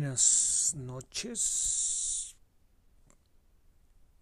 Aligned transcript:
Buenas 0.00 0.74
noches. 0.78 2.34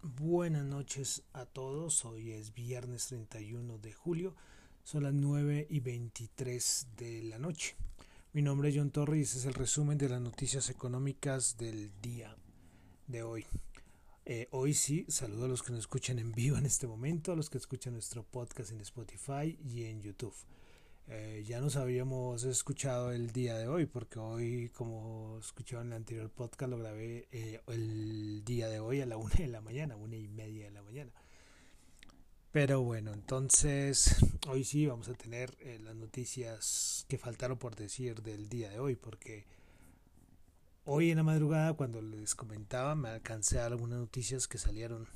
Buenas 0.03 0.65
noches 0.65 1.23
a 1.33 1.47
todos. 1.47 2.05
Hoy 2.05 2.33
es 2.33 2.53
viernes 2.53 3.07
31 3.07 3.79
de 3.79 3.93
julio. 3.93 4.35
Son 4.83 5.05
las 5.05 5.15
9 5.15 5.69
y 5.71 5.79
23 5.79 6.89
de 6.97 7.23
la 7.23 7.39
noche. 7.39 7.77
Mi 8.33 8.43
nombre 8.43 8.71
es 8.71 8.77
John 8.77 8.91
Torres 8.91 9.37
y 9.37 9.39
es 9.39 9.45
el 9.45 9.55
resumen 9.55 9.99
de 9.99 10.09
las 10.09 10.21
noticias 10.21 10.69
económicas 10.69 11.57
del 11.59 11.93
día 12.03 12.37
de 13.07 13.23
hoy. 13.23 13.47
Eh, 14.25 14.49
hoy 14.51 14.75
sí, 14.75 15.07
saludo 15.07 15.45
a 15.45 15.49
los 15.49 15.63
que 15.63 15.71
nos 15.71 15.83
escuchan 15.83 16.19
en 16.19 16.33
vivo 16.33 16.59
en 16.59 16.67
este 16.67 16.89
momento, 16.89 17.31
a 17.31 17.37
los 17.37 17.51
que 17.51 17.59
escuchan 17.59 17.93
nuestro 17.93 18.25
podcast 18.25 18.73
en 18.73 18.81
Spotify 18.81 19.57
y 19.65 19.85
en 19.85 20.03
YouTube. 20.03 20.35
Eh, 21.11 21.43
ya 21.47 21.59
nos 21.63 21.77
habíamos 21.77 22.45
escuchado 22.45 23.13
el 23.13 23.33
día 23.33 23.57
de 23.57 23.67
hoy, 23.67 23.87
porque 23.87 24.19
hoy, 24.19 24.69
como 24.75 25.39
escucharon 25.41 25.87
en 25.87 25.93
el 25.93 25.97
anterior 25.97 26.29
podcast, 26.31 26.71
lo 26.71 26.77
grabé 26.77 27.29
eh, 27.33 27.63
el 27.69 28.45
día 28.45 28.69
de 28.69 28.79
hoy 28.79 29.01
a 29.01 29.07
la 29.07 29.17
una 29.17 29.35
de 29.35 29.47
la 29.47 29.63
mañana, 29.63 29.97
una 29.97 30.17
y 30.17 30.29
media 30.29 30.67
de 30.67 30.71
la 30.71 30.83
mañana. 30.83 31.11
Pero 32.53 32.83
bueno, 32.83 33.15
entonces 33.15 34.17
hoy 34.49 34.65
sí 34.65 34.87
vamos 34.87 35.09
a 35.09 35.15
tener 35.15 35.57
eh, 35.61 35.79
las 35.83 35.97
noticias 35.97 37.07
que 37.09 37.17
faltaron 37.17 37.57
por 37.57 37.75
decir 37.75 38.23
del 38.23 38.51
día 38.51 38.69
de 38.69 38.79
hoy, 38.79 38.95
porque 38.95 39.47
hoy 40.85 41.11
en 41.11 41.17
la 41.17 41.23
madrugada, 41.23 41.73
cuando 41.73 42.03
les 42.03 42.35
comentaba, 42.35 42.95
me 42.95 43.09
alcancé 43.09 43.61
a 43.61 43.67
algunas 43.67 43.99
noticias 43.99 44.47
que 44.47 44.59
salieron 44.59 45.09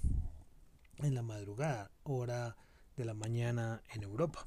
en 0.97 1.15
la 1.15 1.23
madrugada, 1.23 1.91
hora 2.03 2.57
de 2.97 3.05
la 3.05 3.12
mañana 3.12 3.83
en 3.93 4.05
Europa. 4.05 4.47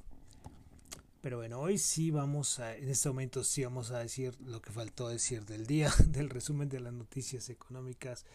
Pero 1.26 1.38
bueno, 1.38 1.59
hoy 1.59 1.80
sí 1.80 2.12
vamos 2.12 2.59
a, 2.59 2.76
en 2.78 2.88
este 2.88 3.09
momento 3.09 3.44
sí 3.44 3.64
vamos 3.64 3.90
a 3.90 3.98
decir 3.98 4.40
lo 4.42 4.62
que 4.62 4.72
faltó 4.72 5.09
decir 5.09 5.44
del 5.44 5.66
día, 5.66 5.92
del 6.06 6.30
resumen 6.30 6.70
de 6.70 6.80
las 6.80 6.94
noticias 6.94 7.50
económicas 7.50 8.28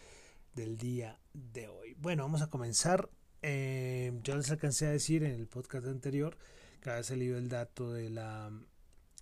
del 0.55 0.75
día 0.75 1.17
de 1.31 1.69
hoy. 1.69 1.95
Bueno, 2.01 2.23
vamos 2.23 2.41
a 2.41 2.49
comenzar. 2.49 3.09
Eh, 3.43 4.11
yo 4.23 4.35
les 4.35 4.51
alcancé 4.51 4.87
a 4.87 4.91
decir 4.91 5.23
en 5.23 5.31
el 5.31 5.47
podcast 5.47 5.87
anterior 5.87 6.37
que 6.81 6.89
había 6.89 7.03
salido 7.03 7.37
el 7.37 7.47
dato 7.47 7.93
de 7.93 8.09
la 8.09 8.51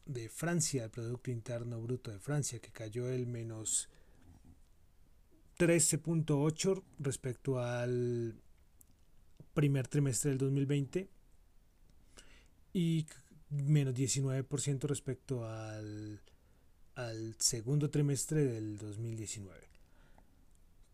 de 0.08 0.30
Francia, 0.30 0.86
el 0.86 0.90
Producto 0.90 1.30
Interno 1.30 1.80
Bruto 1.80 2.09
de 2.09 2.17
Francia, 2.17 2.58
que 2.58 2.72
cayó 2.72 3.08
el 3.08 3.28
menos 3.28 3.88
13.8 5.59 6.81
respecto 6.97 7.59
al 7.59 8.34
primer 9.53 9.88
trimestre 9.88 10.31
del 10.31 10.40
2020 10.40 11.08
y 12.73 13.06
menos 13.50 13.94
19% 13.95 14.81
respecto 14.88 15.45
al, 15.45 16.22
al 16.95 17.36
segundo 17.39 17.89
trimestre 17.89 18.45
del 18.45 18.78
2019. 18.78 19.69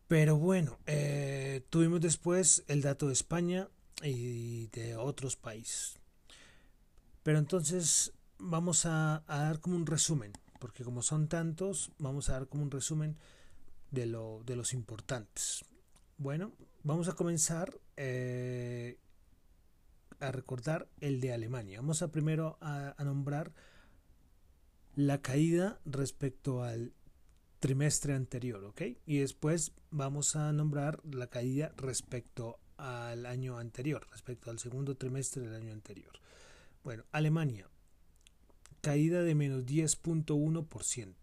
Pero 0.07 0.37
bueno, 0.37 0.77
eh, 0.85 1.65
tuvimos 1.69 1.99
después 1.99 2.63
el 2.67 2.81
dato 2.81 3.07
de 3.07 3.13
España 3.13 3.67
y 4.03 4.67
de 4.67 4.95
otros 4.95 5.35
países. 5.35 5.99
Pero 7.23 7.39
entonces 7.39 8.13
vamos 8.37 8.85
a, 8.85 9.23
dar 9.27 9.59
como 9.59 9.75
un 9.75 9.87
resumen, 9.87 10.33
porque 10.59 10.83
como 10.83 11.01
son 11.01 11.27
tantos, 11.27 11.91
vamos 11.97 12.29
a 12.29 12.33
dar 12.33 12.47
como 12.47 12.63
un 12.63 12.71
resumen 12.71 13.17
de, 13.89 14.05
lo, 14.05 14.43
de 14.45 14.55
los 14.55 14.73
importantes. 14.73 15.65
Bueno, 16.17 16.51
vamos 16.83 17.07
a 17.07 17.13
comenzar 17.13 17.75
eh, 17.97 18.99
a 20.27 20.31
recordar 20.31 20.89
el 20.99 21.19
de 21.21 21.33
Alemania. 21.33 21.79
Vamos 21.79 22.01
a 22.01 22.11
primero 22.11 22.57
a, 22.61 22.95
nombrar 23.03 23.53
la 24.95 25.21
caída 25.21 25.79
respecto 25.85 26.63
al 26.63 26.93
trimestre 27.59 28.13
anterior, 28.13 28.63
¿ok? 28.63 28.81
Y 29.05 29.19
después 29.19 29.73
vamos 29.91 30.35
a 30.35 30.51
nombrar 30.53 31.01
la 31.05 31.27
caída 31.27 31.73
respecto 31.77 32.59
al 32.77 33.25
año 33.25 33.57
anterior, 33.57 34.07
respecto 34.11 34.51
al 34.51 34.59
segundo 34.59 34.95
trimestre 34.95 35.43
del 35.43 35.55
año 35.55 35.73
anterior. 35.73 36.19
Bueno, 36.83 37.05
Alemania, 37.11 37.69
caída 38.81 39.23
de 39.23 39.35
menos 39.35 39.65
10.1%. 39.65 41.15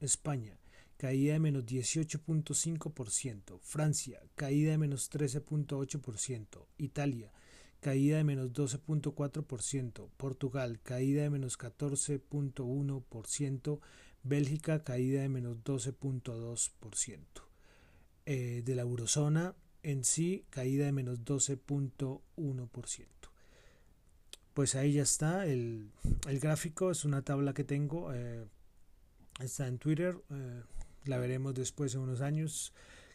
España, 0.00 0.58
caída 0.96 1.32
de 1.32 1.40
menos 1.40 1.66
18.5%. 1.66 3.58
Francia, 3.60 4.20
caída 4.36 4.70
de 4.70 4.78
menos 4.78 5.10
13.8%. 5.10 6.66
Italia, 6.78 7.32
caída 7.82 8.16
de 8.18 8.24
menos 8.24 8.52
12.4%, 8.52 10.08
Portugal 10.16 10.78
caída 10.82 11.24
de 11.24 11.30
menos 11.30 11.58
14.1%, 11.58 13.80
Bélgica 14.22 14.84
caída 14.84 15.22
de 15.22 15.28
menos 15.28 15.56
12.2%. 15.64 17.18
Eh, 18.24 18.62
de 18.64 18.76
la 18.76 18.82
eurozona 18.82 19.56
en 19.82 20.04
sí 20.04 20.44
caída 20.50 20.86
de 20.86 20.92
menos 20.92 21.24
12.1%. 21.24 23.06
Pues 24.54 24.76
ahí 24.76 24.92
ya 24.92 25.02
está, 25.02 25.44
el, 25.46 25.90
gráfico 26.40 26.92
es 26.92 27.04
una 27.04 27.22
tabla 27.22 27.52
que 27.52 27.64
tengo, 27.64 28.14
eh, 28.14 28.44
está 29.40 29.66
en 29.66 29.78
Twitter, 29.78 30.16
eh, 30.30 30.62
la 31.04 31.18
veremos 31.18 31.54
después 31.54 31.96
en 31.96 32.02
unos 32.02 32.20
años 32.20 32.72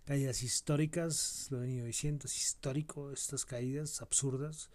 caídas 0.07 0.41
históricas, 0.41 1.47
lo 1.50 1.57
he 1.57 1.62
venido 1.62 1.85
diciendo, 1.85 2.28
es 2.28 2.38
histórico 2.38 3.12
estas 3.12 3.44
caídas 3.44 4.01
absurdas, 4.01 4.69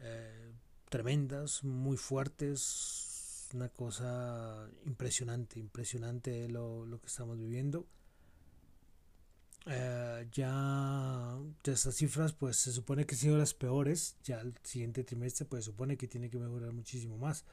eh, 0.00 0.50
tremendas, 0.88 1.62
muy 1.62 1.96
fuertes, 1.96 3.48
una 3.54 3.68
cosa 3.68 4.68
impresionante, 4.84 5.60
impresionante 5.60 6.48
lo, 6.48 6.84
lo 6.84 7.00
que 7.00 7.06
estamos 7.06 7.38
viviendo. 7.38 7.86
Eh, 9.66 10.28
ya, 10.32 11.38
estas 11.64 11.94
cifras 11.94 12.32
pues 12.32 12.56
se 12.56 12.72
supone 12.72 13.06
que 13.06 13.14
han 13.14 13.20
sido 13.20 13.38
las 13.38 13.54
peores, 13.54 14.16
ya 14.24 14.40
el 14.40 14.52
siguiente 14.64 15.04
trimestre 15.04 15.46
pues 15.46 15.64
se 15.64 15.70
supone 15.70 15.96
que 15.96 16.08
tiene 16.08 16.28
que 16.28 16.38
mejorar 16.38 16.72
muchísimo 16.72 17.18
más, 17.18 17.44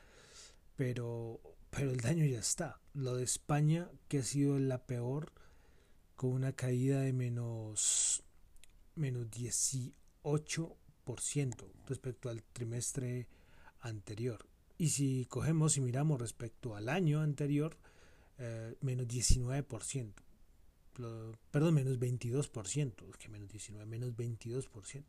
pero, 0.75 1.39
pero 1.69 1.91
el 1.91 1.97
daño 1.97 2.25
ya 2.25 2.39
está. 2.39 2.81
Lo 2.95 3.15
de 3.15 3.23
España 3.23 3.87
que 4.07 4.19
ha 4.19 4.23
sido 4.23 4.57
la 4.57 4.87
peor, 4.87 5.31
con 6.23 6.31
una 6.31 6.53
caída 6.53 7.01
de 7.01 7.11
menos, 7.11 8.23
menos 8.95 9.29
18% 9.29 9.91
respecto 11.85 12.29
al 12.29 12.41
trimestre 12.43 13.27
anterior. 13.81 14.47
Y 14.77 14.91
si 14.91 15.25
cogemos 15.25 15.75
y 15.75 15.81
miramos 15.81 16.21
respecto 16.21 16.77
al 16.77 16.87
año 16.87 17.19
anterior, 17.19 17.75
eh, 18.37 18.73
menos 18.79 19.05
19%. 19.09 20.13
Perdón, 21.51 21.73
menos 21.73 21.99
22%, 21.99 23.17
que 23.17 23.27
menos 23.27 23.49
19, 23.49 23.85
menos 23.85 24.15
22%. 24.15 25.03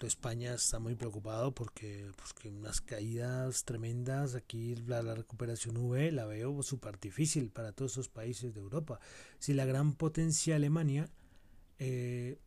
España 0.00 0.54
está 0.54 0.78
muy 0.78 0.94
preocupado 0.94 1.54
porque, 1.54 2.10
porque 2.16 2.48
unas 2.50 2.80
caídas 2.80 3.64
tremendas, 3.64 4.34
aquí 4.34 4.76
la, 4.76 5.02
recuperación 5.14 5.76
V 5.76 6.12
la 6.12 6.26
veo 6.26 6.62
súper 6.62 6.98
difícil 7.00 7.50
para 7.50 7.72
todos 7.72 7.92
esos 7.92 8.08
países 8.08 8.54
de 8.54 8.60
Europa. 8.60 9.00
Si 9.38 9.54
la 9.54 9.64
gran 9.64 9.94
potencia 9.94 10.56
Alemania 10.56 11.08
eh, 11.78 12.38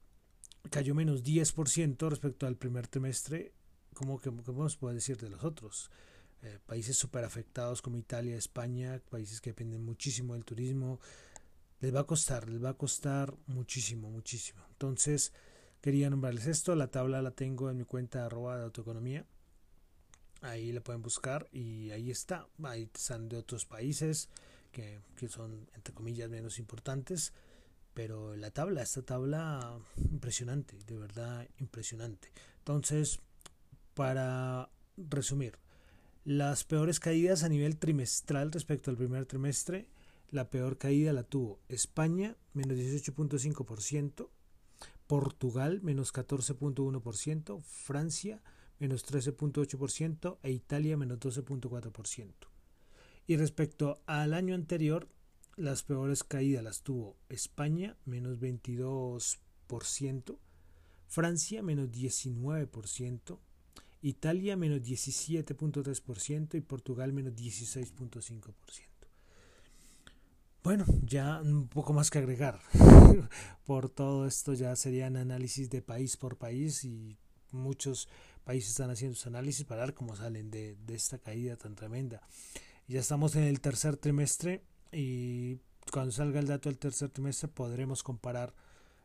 cayó 0.69 0.95
menos 0.95 1.23
10% 1.23 2.09
respecto 2.09 2.47
al 2.47 2.55
primer 2.55 2.87
trimestre, 2.87 3.53
¿cómo, 3.93 4.19
que, 4.19 4.31
podemos 4.31 4.77
decir 4.93 5.17
de 5.17 5.29
los 5.29 5.43
otros? 5.43 5.89
Eh, 6.43 6.57
países 6.65 6.97
súper 6.97 7.23
afectados 7.23 7.81
como 7.81 7.97
Italia, 7.97 8.35
España, 8.35 9.01
países 9.09 9.41
que 9.41 9.51
dependen 9.51 9.83
muchísimo 9.83 10.33
del 10.33 10.45
turismo, 10.45 10.99
les 11.79 11.93
va 11.93 12.01
a 12.01 12.05
costar, 12.05 12.49
les 12.49 12.63
va 12.63 12.69
a 12.69 12.77
costar 12.77 13.35
muchísimo, 13.47 14.09
muchísimo. 14.09 14.63
Entonces, 14.71 15.33
quería 15.81 16.09
nombrarles 16.09 16.47
esto. 16.47 16.75
La 16.75 16.87
tabla 16.87 17.21
la 17.21 17.31
tengo 17.31 17.69
en 17.69 17.77
mi 17.77 17.83
cuenta 17.83 18.25
arroba 18.25 18.57
de 18.57 18.63
autoeconomía. 18.63 19.25
Ahí 20.41 20.71
la 20.71 20.81
pueden 20.81 21.01
buscar 21.01 21.47
y 21.51 21.91
ahí 21.91 22.09
está. 22.09 22.47
Ahí 22.63 22.89
están 22.93 23.29
de 23.29 23.37
otros 23.37 23.65
países 23.65 24.29
que, 24.71 25.01
que 25.15 25.27
son, 25.27 25.69
entre 25.75 25.93
comillas, 25.93 26.29
menos 26.29 26.59
importantes. 26.59 27.33
Pero 27.93 28.35
la 28.35 28.51
tabla, 28.51 28.81
esta 28.81 29.01
tabla 29.01 29.77
impresionante, 29.97 30.77
de 30.87 30.97
verdad 30.97 31.47
impresionante. 31.57 32.31
Entonces, 32.59 33.19
para 33.93 34.69
resumir, 34.97 35.57
las 36.23 36.63
peores 36.63 36.99
caídas 36.99 37.43
a 37.43 37.49
nivel 37.49 37.77
trimestral 37.77 38.51
respecto 38.51 38.91
al 38.91 38.97
primer 38.97 39.25
trimestre, 39.25 39.87
la 40.29 40.49
peor 40.49 40.77
caída 40.77 41.11
la 41.11 41.23
tuvo 41.23 41.59
España, 41.67 42.37
menos 42.53 42.77
18.5%, 42.77 44.29
Portugal 45.11 45.81
menos 45.81 46.13
14.1%, 46.13 47.61
Francia 47.63 48.41
menos 48.79 49.05
13.8% 49.05 50.37
e 50.41 50.51
Italia 50.51 50.95
menos 50.95 51.19
12.4%. 51.19 52.31
Y 53.27 53.35
respecto 53.35 53.99
al 54.05 54.33
año 54.33 54.55
anterior, 54.55 55.09
las 55.57 55.83
peores 55.83 56.23
caídas 56.23 56.63
las 56.63 56.81
tuvo 56.83 57.17
España 57.27 57.97
menos 58.05 58.39
22%, 58.39 60.37
Francia 61.09 61.61
menos 61.61 61.89
19%, 61.89 63.37
Italia 64.01 64.55
menos 64.55 64.79
17.3% 64.79 66.55
y 66.55 66.61
Portugal 66.61 67.11
menos 67.11 67.33
16.5%. 67.33 68.90
Bueno, 70.63 70.85
ya 71.03 71.41
un 71.41 71.67
poco 71.67 71.91
más 71.91 72.09
que 72.09 72.19
agregar. 72.19 72.59
por 73.65 73.89
todo 73.89 74.27
esto 74.27 74.53
ya 74.53 74.75
serían 74.75 75.17
análisis 75.17 75.69
de 75.69 75.81
país 75.81 76.17
por 76.17 76.37
país 76.37 76.83
y 76.83 77.17
muchos 77.51 78.07
países 78.43 78.71
están 78.71 78.91
haciendo 78.91 79.15
sus 79.15 79.27
análisis 79.27 79.65
para 79.65 79.85
ver 79.85 79.93
cómo 79.93 80.15
salen 80.15 80.51
de, 80.51 80.75
de 80.85 80.93
esta 80.93 81.17
caída 81.17 81.55
tan 81.55 81.75
tremenda. 81.75 82.21
Ya 82.87 82.99
estamos 82.99 83.35
en 83.35 83.43
el 83.43 83.59
tercer 83.59 83.97
trimestre 83.97 84.63
y 84.91 85.57
cuando 85.91 86.11
salga 86.11 86.39
el 86.39 86.47
dato 86.47 86.69
del 86.69 86.77
tercer 86.77 87.09
trimestre 87.09 87.47
podremos 87.47 88.03
comparar 88.03 88.53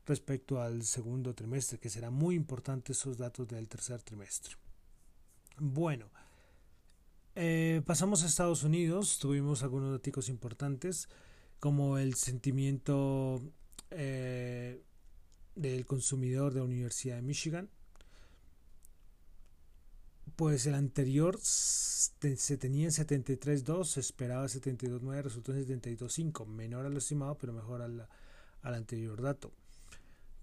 respecto 0.06 0.60
al 0.60 0.84
segundo 0.84 1.34
trimestre, 1.34 1.78
que 1.78 1.90
será 1.90 2.10
muy 2.10 2.34
importante 2.34 2.92
esos 2.92 3.16
datos 3.16 3.48
del 3.48 3.68
tercer 3.68 4.02
trimestre. 4.02 4.54
Bueno, 5.58 6.10
eh, 7.34 7.82
pasamos 7.84 8.22
a 8.22 8.26
Estados 8.26 8.62
Unidos, 8.62 9.18
tuvimos 9.18 9.62
algunos 9.62 9.92
datos 9.92 10.28
importantes, 10.28 11.08
como 11.60 11.98
el 11.98 12.14
sentimiento 12.14 13.42
eh, 13.90 14.82
del 15.54 15.86
consumidor 15.86 16.52
de 16.52 16.60
la 16.60 16.66
Universidad 16.66 17.16
de 17.16 17.22
Michigan. 17.22 17.68
Pues 20.36 20.66
el 20.66 20.74
anterior 20.74 21.38
se 21.40 22.58
tenía 22.58 22.84
en 22.84 22.90
73.2, 22.90 23.84
se 23.84 24.00
esperaba 24.00 24.44
72.9, 24.44 25.22
resultó 25.22 25.54
en 25.54 25.66
72.5, 25.66 26.46
menor 26.46 26.84
a 26.84 26.90
lo 26.90 26.98
estimado, 26.98 27.38
pero 27.38 27.54
mejor 27.54 27.80
al, 27.80 28.06
al 28.62 28.74
anterior 28.74 29.22
dato. 29.22 29.52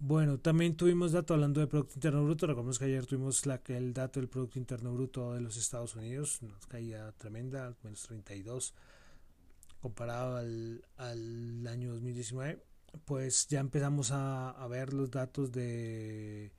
Bueno, 0.00 0.38
también 0.38 0.76
tuvimos 0.76 1.12
dato 1.12 1.34
hablando 1.34 1.60
de 1.60 1.66
Producto 1.66 1.94
Interno 1.94 2.24
Bruto. 2.24 2.46
Recordemos 2.46 2.78
que 2.78 2.86
ayer 2.86 3.06
tuvimos 3.06 3.46
la, 3.46 3.60
el 3.68 3.94
dato 3.94 4.20
del 4.20 4.28
Producto 4.28 4.58
Interno 4.58 4.92
Bruto 4.92 5.32
de 5.32 5.40
los 5.40 5.56
Estados 5.56 5.94
Unidos, 5.94 6.40
una 6.42 6.54
caída 6.68 7.12
tremenda, 7.12 7.74
menos 7.82 8.02
32, 8.02 8.74
comparado 9.84 10.38
al, 10.38 10.82
al 10.96 11.66
año 11.66 11.92
2019. 11.92 12.58
Pues 13.04 13.46
ya 13.48 13.60
empezamos 13.60 14.12
a, 14.12 14.48
a, 14.48 14.66
ver 14.66 14.94
los 14.94 15.10
datos 15.10 15.52
de 15.52 16.52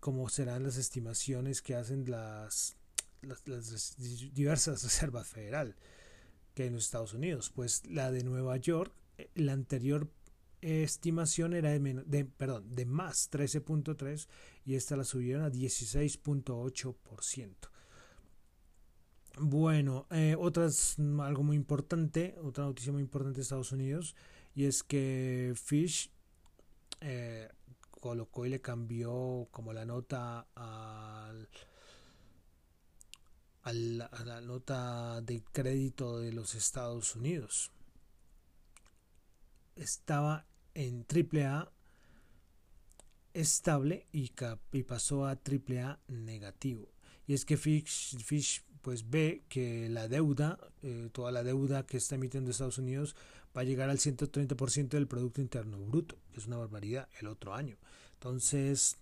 cómo 0.00 0.30
serán 0.30 0.62
las 0.62 0.78
estimaciones 0.78 1.60
que 1.60 1.74
hacen 1.74 2.10
las, 2.10 2.74
las, 3.20 3.44
diversas 4.32 4.82
reservas 4.82 5.28
federal 5.28 5.76
que 6.54 6.62
hay 6.62 6.68
en 6.68 6.74
los 6.76 6.86
Estados 6.86 7.12
Unidos. 7.12 7.52
Pues 7.54 7.84
la 7.84 8.10
de 8.10 8.24
Nueva 8.24 8.56
York, 8.56 8.94
eh, 9.18 9.28
la 9.34 9.52
anterior 9.52 10.08
estimación 10.62 11.52
era 11.52 11.68
de, 11.68 12.02
de, 12.06 12.24
perdón, 12.24 12.74
de 12.74 12.86
más 12.86 13.30
13.3 13.30 14.26
y 14.64 14.76
esta 14.76 14.96
la 14.96 15.04
subieron 15.04 15.44
a 15.44 15.50
16.8%. 15.50 17.75
Bueno, 19.38 20.06
eh, 20.10 20.34
otras, 20.38 20.96
algo 21.20 21.42
muy 21.42 21.56
importante, 21.56 22.36
otra 22.42 22.64
noticia 22.64 22.92
muy 22.92 23.02
importante 23.02 23.36
de 23.36 23.42
Estados 23.42 23.72
Unidos, 23.72 24.16
y 24.54 24.64
es 24.64 24.82
que 24.82 25.52
Fish 25.54 26.10
eh, 27.00 27.48
colocó 27.90 28.46
y 28.46 28.50
le 28.50 28.60
cambió 28.60 29.48
como 29.50 29.72
la 29.72 29.84
nota 29.84 30.46
al, 30.54 31.48
a 33.62 34.24
la 34.24 34.40
nota 34.40 35.20
de 35.20 35.42
crédito 35.52 36.18
de 36.18 36.32
los 36.32 36.54
Estados 36.54 37.14
Unidos 37.16 37.72
estaba 39.76 40.46
en 40.74 41.06
AAA 41.08 41.70
estable 43.34 44.06
y, 44.12 44.32
y 44.72 44.82
pasó 44.82 45.26
a 45.26 45.32
AAA 45.32 46.00
negativo. 46.08 46.88
Y 47.26 47.34
es 47.34 47.44
que 47.44 47.56
Fish, 47.56 48.64
pues 48.86 49.10
ve 49.10 49.42
que 49.48 49.88
la 49.88 50.06
deuda, 50.06 50.60
eh, 50.84 51.10
toda 51.10 51.32
la 51.32 51.42
deuda 51.42 51.84
que 51.84 51.96
está 51.96 52.14
emitiendo 52.14 52.52
Estados 52.52 52.78
Unidos 52.78 53.16
va 53.46 53.62
a 53.62 53.64
llegar 53.64 53.90
al 53.90 53.98
130% 53.98 54.90
del 54.90 55.08
Producto 55.08 55.40
Interno 55.40 55.76
Bruto, 55.80 56.16
que 56.30 56.38
es 56.38 56.46
una 56.46 56.58
barbaridad, 56.58 57.08
el 57.18 57.26
otro 57.26 57.52
año. 57.52 57.78
Entonces 58.12 58.98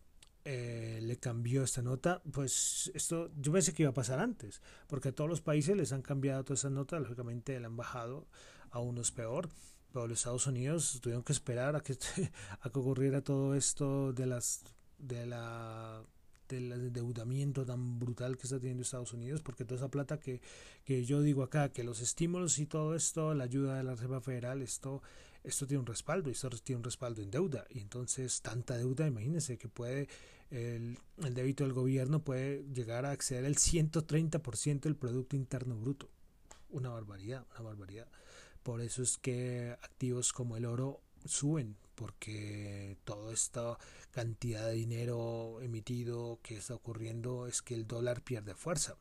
eh, 0.46 1.00
le 1.02 1.18
cambió 1.18 1.62
esta 1.62 1.82
nota, 1.82 2.22
pues 2.32 2.90
esto 2.94 3.30
yo 3.38 3.52
pensé 3.52 3.74
que 3.74 3.82
iba 3.82 3.90
a 3.90 3.94
pasar 3.94 4.20
antes, 4.20 4.62
porque 4.86 5.10
a 5.10 5.12
todos 5.12 5.28
los 5.28 5.42
países 5.42 5.76
les 5.76 5.92
han 5.92 6.00
cambiado 6.00 6.44
todas 6.44 6.60
esas 6.60 6.72
notas, 6.72 7.02
lógicamente 7.02 7.60
le 7.60 7.66
han 7.66 7.76
bajado, 7.76 8.26
a 8.70 8.80
unos 8.80 9.12
peor 9.12 9.50
pero 9.92 10.08
los 10.08 10.18
Estados 10.18 10.46
Unidos 10.46 10.98
tuvieron 11.02 11.22
que 11.22 11.34
esperar 11.34 11.76
a 11.76 11.80
que, 11.80 11.92
a 12.62 12.70
que 12.70 12.78
ocurriera 12.78 13.20
todo 13.20 13.54
esto 13.54 14.14
de 14.14 14.24
las 14.24 14.62
de 14.96 15.26
la 15.26 16.02
del 16.48 16.72
endeudamiento 16.72 17.64
tan 17.64 17.98
brutal 17.98 18.36
que 18.36 18.44
está 18.44 18.58
teniendo 18.58 18.82
Estados 18.82 19.12
Unidos, 19.12 19.40
porque 19.42 19.64
toda 19.64 19.80
esa 19.80 19.90
plata 19.90 20.18
que, 20.18 20.40
que 20.84 21.04
yo 21.04 21.22
digo 21.22 21.42
acá, 21.42 21.70
que 21.70 21.84
los 21.84 22.00
estímulos 22.00 22.58
y 22.58 22.66
todo 22.66 22.94
esto, 22.94 23.34
la 23.34 23.44
ayuda 23.44 23.76
de 23.76 23.84
la 23.84 23.94
Reserva 23.94 24.20
Federal, 24.20 24.62
esto, 24.62 25.02
esto 25.42 25.66
tiene 25.66 25.80
un 25.80 25.86
respaldo, 25.86 26.28
y 26.28 26.32
esto 26.32 26.50
tiene 26.50 26.78
un 26.78 26.84
respaldo 26.84 27.22
en 27.22 27.30
deuda, 27.30 27.66
y 27.70 27.80
entonces 27.80 28.40
tanta 28.42 28.76
deuda, 28.76 29.06
imagínense 29.06 29.58
que 29.58 29.68
puede, 29.68 30.08
el, 30.50 30.98
el 31.24 31.34
débito 31.34 31.64
del 31.64 31.72
gobierno 31.72 32.22
puede 32.22 32.64
llegar 32.72 33.06
a 33.06 33.10
acceder 33.10 33.44
al 33.44 33.56
130% 33.56 34.80
del 34.80 34.96
Producto 34.96 35.36
Interno 35.36 35.76
Bruto. 35.76 36.08
Una 36.70 36.90
barbaridad, 36.90 37.46
una 37.52 37.60
barbaridad. 37.60 38.08
Por 38.64 38.80
eso 38.80 39.02
es 39.02 39.18
que 39.18 39.76
activos 39.82 40.32
como 40.32 40.56
el 40.56 40.64
oro 40.64 41.00
suben, 41.24 41.76
porque 41.94 42.96
toda 43.04 43.32
esta 43.32 43.78
cantidad 44.10 44.66
de 44.66 44.74
dinero 44.74 45.60
emitido 45.60 46.40
que 46.42 46.56
está 46.56 46.74
ocurriendo 46.74 47.46
es 47.46 47.62
que 47.62 47.74
el 47.74 47.86
dólar 47.86 48.22
pierde 48.22 48.54
fuerza. 48.54 48.96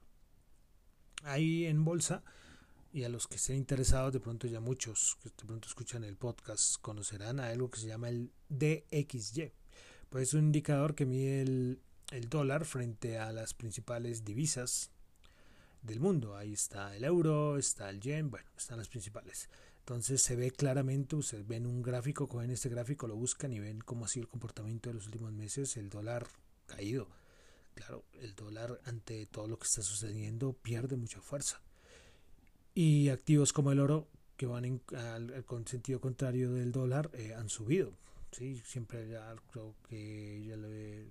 Ahí 1.24 1.66
en 1.66 1.86
bolsa, 1.86 2.24
y 2.94 3.04
a 3.04 3.10
los 3.10 3.28
que 3.28 3.38
estén 3.38 3.56
interesados, 3.56 4.14
de 4.14 4.20
pronto 4.20 4.48
ya 4.48 4.60
muchos 4.60 5.18
que 5.24 5.30
de 5.30 5.46
pronto 5.48 5.68
escuchan 5.68 6.04
el 6.04 6.16
podcast 6.16 6.80
conocerán 6.80 7.40
a 7.40 7.48
algo 7.48 7.70
que 7.70 7.80
se 7.80 7.88
llama 7.88 8.10
el 8.10 8.32
DXY. 8.50 9.52
Pues 10.10 10.30
es 10.30 10.34
un 10.36 10.46
indicador 10.46 10.94
que 10.94 11.08
mide 11.08 11.42
el, 11.42 11.82
el 12.12 12.30
dólar 12.30 12.66
frente 12.66 13.18
a 13.18 13.32
las 13.32 13.56
principales 13.56 14.24
divisas 14.24 14.92
del 15.82 16.00
mundo. 16.00 16.38
Ahí 16.38 16.54
está 16.54 16.96
el 16.96 17.04
euro, 17.04 17.58
está 17.58 17.90
el 17.90 18.00
yen, 18.00 18.30
bueno, 18.30 18.48
están 18.56 18.78
las 18.78 18.90
principales. 18.90 19.50
Entonces 19.84 20.22
se 20.22 20.38
ve 20.38 20.50
claramente, 20.50 21.18
ustedes 21.18 21.46
ven 21.46 21.66
un 21.66 21.82
gráfico, 21.82 22.30
cogen 22.30 22.52
este 22.52 22.70
gráfico, 22.70 23.06
lo 23.06 23.18
buscan 23.18 23.52
y 23.52 23.60
ven 23.60 23.82
cómo 23.82 24.06
ha 24.06 24.08
sido 24.08 24.24
el 24.24 24.30
comportamiento 24.30 24.90
de 24.90 24.94
los 24.94 25.08
últimos 25.08 25.34
meses, 25.34 25.76
el 25.76 25.90
dólar 25.90 26.26
caído. 26.68 27.10
Claro, 27.76 28.06
el 28.14 28.34
dólar 28.34 28.80
ante 28.86 29.26
todo 29.26 29.46
lo 29.50 29.60
que 29.60 29.66
está 29.66 29.82
sucediendo 29.82 30.54
pierde 30.54 30.96
mucha 30.96 31.20
fuerza. 31.20 31.62
Y 32.74 33.10
activos 33.10 33.52
como 33.52 33.74
el 33.74 33.82
oro, 33.82 34.08
que 34.38 34.46
van 34.46 34.64
en, 34.64 34.82
al, 34.96 35.44
sentido 35.66 36.00
contrario 36.00 36.54
del 36.54 36.72
dólar, 36.72 37.12
eh, 37.14 37.34
han 37.34 37.50
subido. 37.50 37.92
Sí, 38.32 38.62
siempre 38.66 39.10
ya 39.10 39.36
creo 39.52 39.76
que 39.90 40.46
ya 40.48 40.56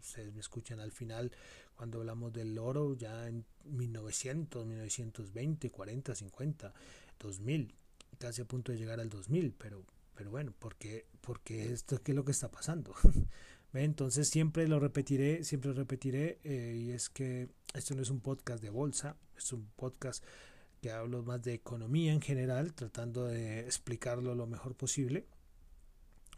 ustedes 0.00 0.32
me 0.32 0.40
escuchan 0.40 0.80
al 0.80 0.92
final 0.92 1.30
cuando 1.76 2.00
hablamos 2.00 2.32
del 2.32 2.58
oro 2.58 2.94
ya 2.94 3.28
en 3.28 3.44
1900, 3.64 4.64
1920, 4.64 5.70
40, 5.70 6.14
50, 6.14 6.75
2000, 7.20 7.75
casi 8.23 8.41
a 8.41 8.45
punto 8.45 8.71
de 8.71 8.79
llegar 8.79 9.00
al 9.00 9.09
2000, 9.09 9.52
pero, 9.59 9.85
pero 10.14 10.31
bueno, 10.31 10.55
porque, 10.61 11.07
porque 11.21 11.73
esto 11.73 12.00
qué 12.00 12.12
es 12.12 12.17
lo 12.17 12.25
que 12.25 12.31
está 12.31 12.52
pasando. 12.52 12.95
Entonces 13.75 14.29
siempre 14.29 14.69
lo 14.69 14.79
repetiré, 14.79 15.43
siempre 15.43 15.71
lo 15.71 15.75
repetiré, 15.75 16.38
eh, 16.45 16.76
y 16.76 16.93
es 16.93 17.11
que 17.11 17.49
esto 17.75 17.97
no 17.97 18.02
es 18.02 18.11
un 18.11 18.21
podcast 18.21 18.62
de 18.62 18.71
bolsa, 18.71 19.17
es 19.37 19.52
un 19.52 19.67
podcast 19.75 20.23
que 20.81 20.93
hablo 20.93 21.25
más 21.25 21.43
de 21.43 21.55
economía 21.55 22.12
en 22.12 22.21
general, 22.21 22.75
tratando 22.75 23.25
de 23.25 23.61
explicarlo 23.61 24.37
lo 24.37 24.47
mejor 24.47 24.76
posible, 24.76 25.26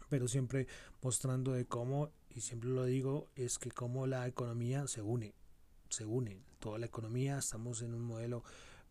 pero 0.09 0.27
siempre 0.27 0.65
mostrando 1.03 1.51
de 1.51 1.67
cómo, 1.67 2.09
y 2.31 2.41
siempre 2.41 2.69
lo 2.69 2.85
digo, 2.85 3.29
es 3.35 3.59
que 3.59 3.69
cómo 3.69 4.07
la 4.07 4.25
economía 4.25 4.87
se 4.87 5.03
une, 5.03 5.35
se 5.89 6.05
une, 6.05 6.41
toda 6.57 6.79
la 6.79 6.87
economía, 6.87 7.37
estamos 7.37 7.83
en 7.83 7.93
un 7.93 8.01
modelo 8.01 8.43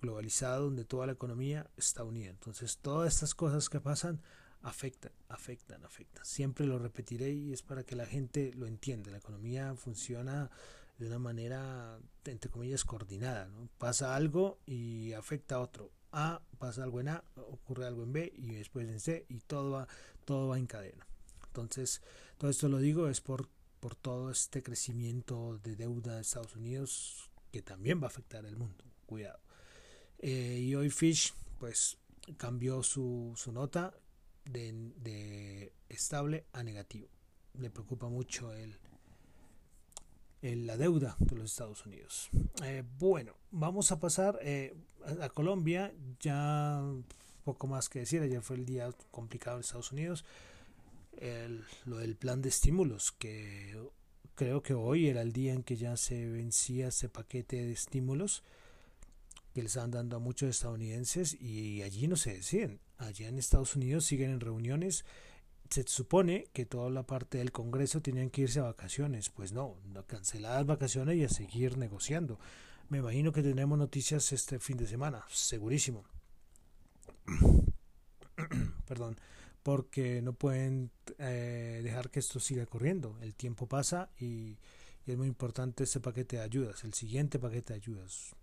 globalizado 0.04 0.64
donde 0.64 0.84
toda 0.84 1.06
la 1.06 1.12
economía 1.12 1.70
está 1.76 2.04
unida. 2.04 2.30
Entonces 2.30 2.78
todas 2.78 3.14
estas 3.14 3.34
cosas 3.34 3.68
que 3.68 3.80
pasan 3.80 4.20
afectan, 4.62 5.12
afectan, 5.28 5.84
afectan. 5.84 6.25
Siempre 6.25 6.66
lo 6.66 6.78
repetiré 6.78 7.30
y 7.30 7.52
es 7.52 7.62
para 7.62 7.84
que 7.84 7.96
la 7.96 8.06
gente 8.06 8.52
lo 8.54 8.66
entienda. 8.66 9.11
La 9.11 9.18
economía 9.18 9.75
funciona 9.75 10.50
de 10.99 11.06
una 11.06 11.18
manera, 11.18 11.99
entre 12.25 12.50
comillas, 12.50 12.84
coordinada. 12.84 13.49
Pasa 13.78 14.14
algo 14.14 14.58
y 14.66 15.12
afecta 15.12 15.56
a 15.56 15.61
otro. 15.61 15.90
A, 16.12 16.42
pasa 16.58 16.84
algo 16.84 17.00
en 17.00 17.08
A, 17.08 17.25
ocurre 17.37 17.87
algo 17.87 18.04
en 18.04 18.12
B 18.12 18.32
y 18.37 18.54
después 18.54 18.88
en 18.88 19.00
C 19.00 19.26
y 19.28 19.40
todo 19.40 19.73
va, 19.73 19.88
todo 20.25 20.49
va 20.49 20.58
en 20.58 20.66
cadena. 20.66 21.06
Entonces, 21.46 22.02
todo 22.38 22.50
esto 22.50 22.68
lo 22.68 22.78
digo 22.78 23.08
es 23.08 23.20
por, 23.20 23.49
por 23.80 23.96
todo 23.96 24.30
este 24.30 24.62
crecimiento 24.62 25.58
de 25.58 25.76
deuda 25.76 26.14
de 26.14 26.20
Estados 26.20 26.54
Unidos 26.56 27.30
que 27.50 27.62
también 27.62 28.00
va 28.00 28.04
a 28.04 28.08
afectar 28.08 28.46
el 28.46 28.56
mundo. 28.56 28.84
Cuidado. 29.06 29.44
Eh, 30.18 30.59
y 30.61 30.75
hoy 30.75 30.90
Fish 30.90 31.35
pues 31.59 31.99
cambió 32.37 32.83
su, 32.83 33.33
su 33.37 33.52
nota 33.52 33.94
de, 34.44 34.73
de, 34.97 35.73
estable 35.88 36.47
a 36.52 36.62
negativo. 36.62 37.09
Le 37.59 37.71
preocupa 37.71 38.09
mucho 38.09 38.52
el, 38.52 38.78
el, 40.42 40.66
la 40.66 40.76
deuda 40.76 41.16
de 41.18 41.37
los 41.37 41.50
Estados 41.50 41.85
Unidos. 41.87 42.30
Eh, 42.62 42.83
bueno, 42.99 43.35
vamos 43.50 43.92
a 43.92 44.00
pasar 44.00 44.38
eh, 44.42 44.75
a 45.21 45.28
Colombia. 45.28 45.92
Ya 46.21 46.83
poco 47.44 47.66
más 47.66 47.88
que 47.88 48.00
decir. 48.00 48.23
Ayer 48.23 48.42
fue 48.42 48.56
el 48.56 48.64
día 48.64 48.90
complicado 49.11 49.59
en 49.59 49.61
Estados 49.61 49.92
Unidos. 49.92 50.25
lo 51.85 51.99
del 51.99 52.16
plan 52.16 52.42
de 52.42 52.49
estímulos, 52.49 53.12
que 53.12 53.76
creo 54.35 54.62
que 54.62 54.75
hoy 54.75 55.09
era 55.09 55.23
el 55.23 55.33
día 55.33 55.52
en 55.52 55.62
que 55.62 55.76
ya 55.76 55.97
se 55.97 56.28
vencía 56.28 56.88
ese 56.88 57.09
paquete 57.09 57.56
de 57.56 57.73
estímulos 57.73 58.42
que 59.54 59.62
les 59.62 59.76
están 59.76 59.92
dando 59.92 60.16
a 60.16 60.18
muchos 60.18 60.50
estadounidenses 60.50 61.40
y 61.40 61.82
allí 61.82 62.08
no 62.08 62.16
se 62.16 62.34
deciden. 62.34 62.80
Allá 62.99 63.28
en 63.28 63.38
Estados 63.38 63.76
Unidos 63.76 64.04
siguen 64.04 64.30
en 64.32 64.40
reuniones. 64.40 65.04
Se 65.70 65.84
supone 65.87 66.49
que 66.52 66.66
toda 66.66 66.90
la 66.90 67.06
parte 67.06 67.38
del 67.38 67.52
Congreso 67.52 68.02
tenían 68.02 68.30
que 68.30 68.42
irse 68.42 68.58
a 68.58 68.64
vacaciones. 68.64 69.30
Pues 69.30 69.52
no, 69.52 69.76
canceladas 70.08 70.66
vacaciones 70.66 71.16
y 71.16 71.25
a 71.25 71.28
seguir 71.28 71.78
negociando. 71.78 72.40
Me 72.88 72.99
imagino 72.99 73.32
que 73.32 73.42
tendremos 73.42 73.78
noticias 73.78 74.32
este 74.32 74.58
fin 74.58 74.76
de 74.76 74.88
semana, 74.88 75.25
segurísimo. 75.30 76.04
Perdón, 78.87 79.16
porque 79.62 80.20
no 80.20 80.32
pueden 80.32 80.90
eh, 81.18 81.80
dejar 81.84 82.11
que 82.11 82.18
esto 82.18 82.40
siga 82.40 82.66
corriendo. 82.66 83.16
El 83.23 83.37
tiempo 83.37 83.68
pasa 83.68 84.11
y, 84.18 84.58
y 85.06 85.12
es 85.12 85.16
muy 85.16 85.28
importante 85.28 85.84
este 85.84 86.00
paquete 86.00 86.38
de 86.38 86.42
ayudas, 86.42 86.82
el 86.82 86.92
siguiente 86.92 87.38
paquete 87.38 87.73
de 87.73 87.78
ayudas. 87.78 88.34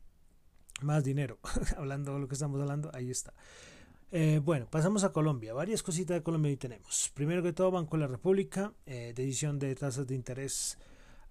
Más 0.82 1.04
dinero, 1.04 1.38
hablando 1.78 2.14
de 2.14 2.20
lo 2.20 2.28
que 2.28 2.34
estamos 2.34 2.60
hablando, 2.60 2.90
ahí 2.94 3.12
está. 3.12 3.34
Eh, 4.12 4.42
bueno, 4.44 4.68
pasamos 4.70 5.04
a 5.04 5.14
Colombia. 5.14 5.54
Varias 5.54 5.84
cositas 5.84 6.16
de 6.16 6.24
Colombia 6.24 6.50
ahí 6.50 6.58
tenemos. 6.58 7.12
Primero 7.14 7.42
que 7.42 7.54
todo, 7.54 7.72
Banco 7.72 7.96
de 7.96 8.02
la 8.02 8.08
República, 8.08 8.74
eh, 8.86 9.14
decisión 9.16 9.58
de 9.58 9.74
tasas 9.76 10.08
de 10.08 10.16
interés 10.16 10.78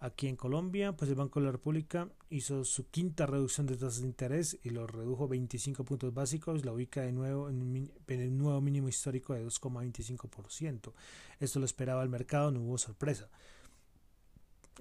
aquí 0.01 0.29
en 0.29 0.37
Colombia, 0.37 0.93
pues 0.93 1.11
el 1.11 1.15
Banco 1.15 1.41
de 1.41 1.47
la 1.47 1.53
República 1.53 2.09
hizo 2.31 2.65
su 2.65 2.89
quinta 2.89 3.27
reducción 3.27 3.67
de 3.67 3.77
tasas 3.77 4.01
de 4.01 4.07
interés 4.07 4.59
y 4.63 4.71
lo 4.71 4.87
redujo 4.87 5.29
25 5.29 5.85
puntos 5.85 6.15
básicos, 6.15 6.65
la 6.65 6.73
ubica 6.73 7.03
de 7.03 7.13
nuevo 7.13 7.51
en, 7.51 7.93
el 8.09 8.39
nuevo 8.39 8.61
mínimo 8.63 8.89
histórico 8.89 9.35
de 9.35 9.45
2,25%. 9.47 10.93
Esto 11.39 11.59
lo 11.59 11.67
esperaba 11.67 12.03
el 12.03 12.09
mercado, 12.09 12.51
no 12.51 12.61
hubo 12.61 12.79
sorpresa. 12.79 13.29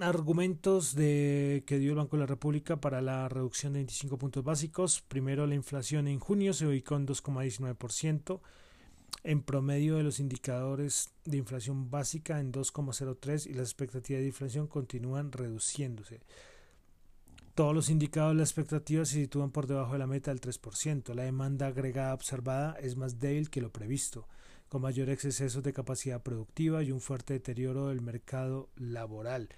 Argumentos 0.01 0.95
de 0.95 1.63
que 1.65 1.77
dio 1.77 1.91
el 1.91 1.97
Banco 1.97 2.15
de 2.15 2.21
la 2.21 2.25
República 2.25 2.77
para 2.77 3.01
la 3.01 3.27
reducción 3.27 3.73
de 3.73 3.79
25 3.79 4.17
puntos 4.17 4.43
básicos. 4.45 5.01
Primero, 5.01 5.45
la 5.45 5.55
inflación 5.55 6.07
en 6.07 6.19
junio 6.19 6.53
se 6.53 6.65
ubicó 6.65 6.95
en 6.95 7.05
2,19% 7.05 8.39
en 9.23 9.41
promedio 9.41 9.97
de 9.97 10.03
los 10.03 10.21
indicadores 10.21 11.09
de 11.25 11.37
inflación 11.37 11.91
básica 11.91 12.39
en 12.39 12.53
2,03 12.53 13.47
y 13.47 13.53
las 13.53 13.67
expectativas 13.67 14.21
de 14.21 14.27
inflación 14.27 14.67
continúan 14.67 15.33
reduciéndose. 15.33 16.21
Todos 17.53 17.75
los 17.75 17.89
indicadores 17.89 18.35
de 18.35 18.37
la 18.37 18.43
expectativa 18.43 19.03
se 19.03 19.15
sitúan 19.15 19.51
por 19.51 19.67
debajo 19.67 19.91
de 19.93 19.99
la 19.99 20.07
meta 20.07 20.31
del 20.31 20.39
3%. 20.39 21.13
La 21.13 21.23
demanda 21.23 21.67
agregada 21.67 22.13
observada 22.13 22.77
es 22.79 22.95
más 22.95 23.19
débil 23.19 23.49
que 23.49 23.59
lo 23.59 23.73
previsto, 23.73 24.29
con 24.69 24.81
mayores 24.81 25.25
excesos 25.25 25.61
de 25.61 25.73
capacidad 25.73 26.23
productiva 26.23 26.83
y 26.83 26.93
un 26.93 27.01
fuerte 27.01 27.33
deterioro 27.33 27.89
del 27.89 27.99
mercado 27.99 28.69
laboral. 28.77 29.49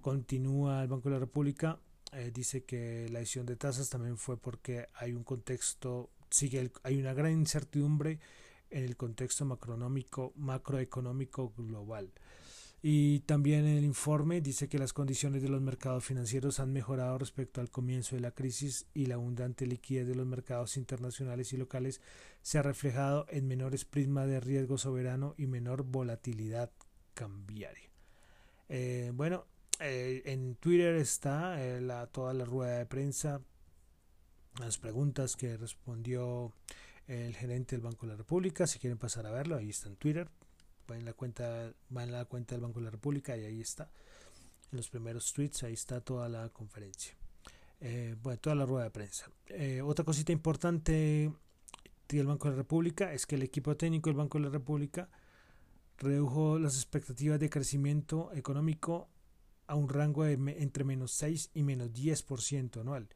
Continúa 0.00 0.82
el 0.82 0.88
Banco 0.88 1.08
de 1.08 1.14
la 1.14 1.20
República, 1.20 1.78
eh, 2.12 2.30
dice 2.32 2.64
que 2.64 3.08
la 3.10 3.18
decisión 3.18 3.46
de 3.46 3.56
tasas 3.56 3.90
también 3.90 4.16
fue 4.16 4.36
porque 4.36 4.88
hay 4.94 5.12
un 5.12 5.24
contexto, 5.24 6.10
sigue 6.30 6.70
hay 6.82 6.98
una 6.98 7.12
gran 7.12 7.32
incertidumbre 7.32 8.18
en 8.70 8.84
el 8.84 8.96
contexto 8.96 9.44
macroeconómico, 9.44 10.32
macroeconómico 10.36 11.52
global. 11.56 12.10
Y 12.80 13.20
también 13.20 13.66
el 13.66 13.84
informe 13.84 14.40
dice 14.40 14.68
que 14.68 14.78
las 14.78 14.92
condiciones 14.92 15.42
de 15.42 15.48
los 15.48 15.60
mercados 15.60 16.04
financieros 16.04 16.60
han 16.60 16.72
mejorado 16.72 17.18
respecto 17.18 17.60
al 17.60 17.70
comienzo 17.70 18.14
de 18.14 18.22
la 18.22 18.30
crisis 18.30 18.86
y 18.94 19.06
la 19.06 19.16
abundante 19.16 19.66
liquidez 19.66 20.06
de 20.06 20.14
los 20.14 20.26
mercados 20.26 20.76
internacionales 20.76 21.52
y 21.52 21.56
locales 21.56 22.00
se 22.40 22.58
ha 22.58 22.62
reflejado 22.62 23.26
en 23.30 23.48
menores 23.48 23.84
prismas 23.84 24.28
de 24.28 24.38
riesgo 24.38 24.78
soberano 24.78 25.34
y 25.36 25.46
menor 25.46 25.82
volatilidad 25.82 26.70
cambiaria. 27.14 27.90
Eh, 28.68 29.10
bueno, 29.12 29.46
eh, 29.80 30.22
en 30.26 30.56
Twitter 30.56 30.96
está 30.96 31.62
eh, 31.62 31.80
la, 31.80 32.06
toda 32.06 32.34
la 32.34 32.44
rueda 32.44 32.78
de 32.78 32.86
prensa, 32.86 33.40
las 34.60 34.78
preguntas 34.78 35.36
que 35.36 35.56
respondió 35.56 36.52
el 37.06 37.34
gerente 37.34 37.76
del 37.76 37.84
Banco 37.84 38.06
de 38.06 38.12
la 38.12 38.16
República. 38.16 38.66
Si 38.66 38.78
quieren 38.78 38.98
pasar 38.98 39.26
a 39.26 39.30
verlo, 39.30 39.56
ahí 39.56 39.70
está 39.70 39.88
en 39.88 39.96
Twitter. 39.96 40.28
Van 40.86 41.04
la 41.04 41.12
cuenta, 41.12 41.72
van 41.90 42.08
a 42.08 42.18
la 42.18 42.24
cuenta 42.24 42.54
del 42.54 42.62
Banco 42.62 42.80
de 42.80 42.86
la 42.86 42.90
República 42.90 43.36
y 43.36 43.44
ahí 43.44 43.60
está. 43.60 43.90
En 44.72 44.78
los 44.78 44.88
primeros 44.88 45.32
tweets, 45.32 45.62
ahí 45.62 45.74
está 45.74 46.00
toda 46.00 46.28
la 46.28 46.48
conferencia. 46.50 47.14
Eh, 47.80 48.16
bueno, 48.22 48.40
toda 48.40 48.56
la 48.56 48.66
rueda 48.66 48.84
de 48.84 48.90
prensa. 48.90 49.30
Otra 49.84 50.04
cosita 50.04 50.32
importante 50.32 51.32
del 52.08 52.26
Banco 52.26 52.48
de 52.48 52.52
la 52.52 52.62
República 52.62 53.12
es 53.12 53.26
que 53.26 53.36
el 53.36 53.42
equipo 53.42 53.76
técnico 53.76 54.10
del 54.10 54.16
Banco 54.16 54.38
de 54.38 54.44
la 54.44 54.50
República 54.50 55.08
redujo 55.98 56.58
las 56.58 56.74
expectativas 56.74 57.38
de 57.38 57.50
crecimiento 57.50 58.30
económico 58.32 59.08
a 59.68 59.76
un 59.76 59.88
rango 59.88 60.24
de 60.24 60.32
entre 60.32 60.82
menos 60.82 61.12
6 61.12 61.50
y 61.54 61.62
menos 61.62 61.92
10% 61.92 62.80
anual 62.80 63.08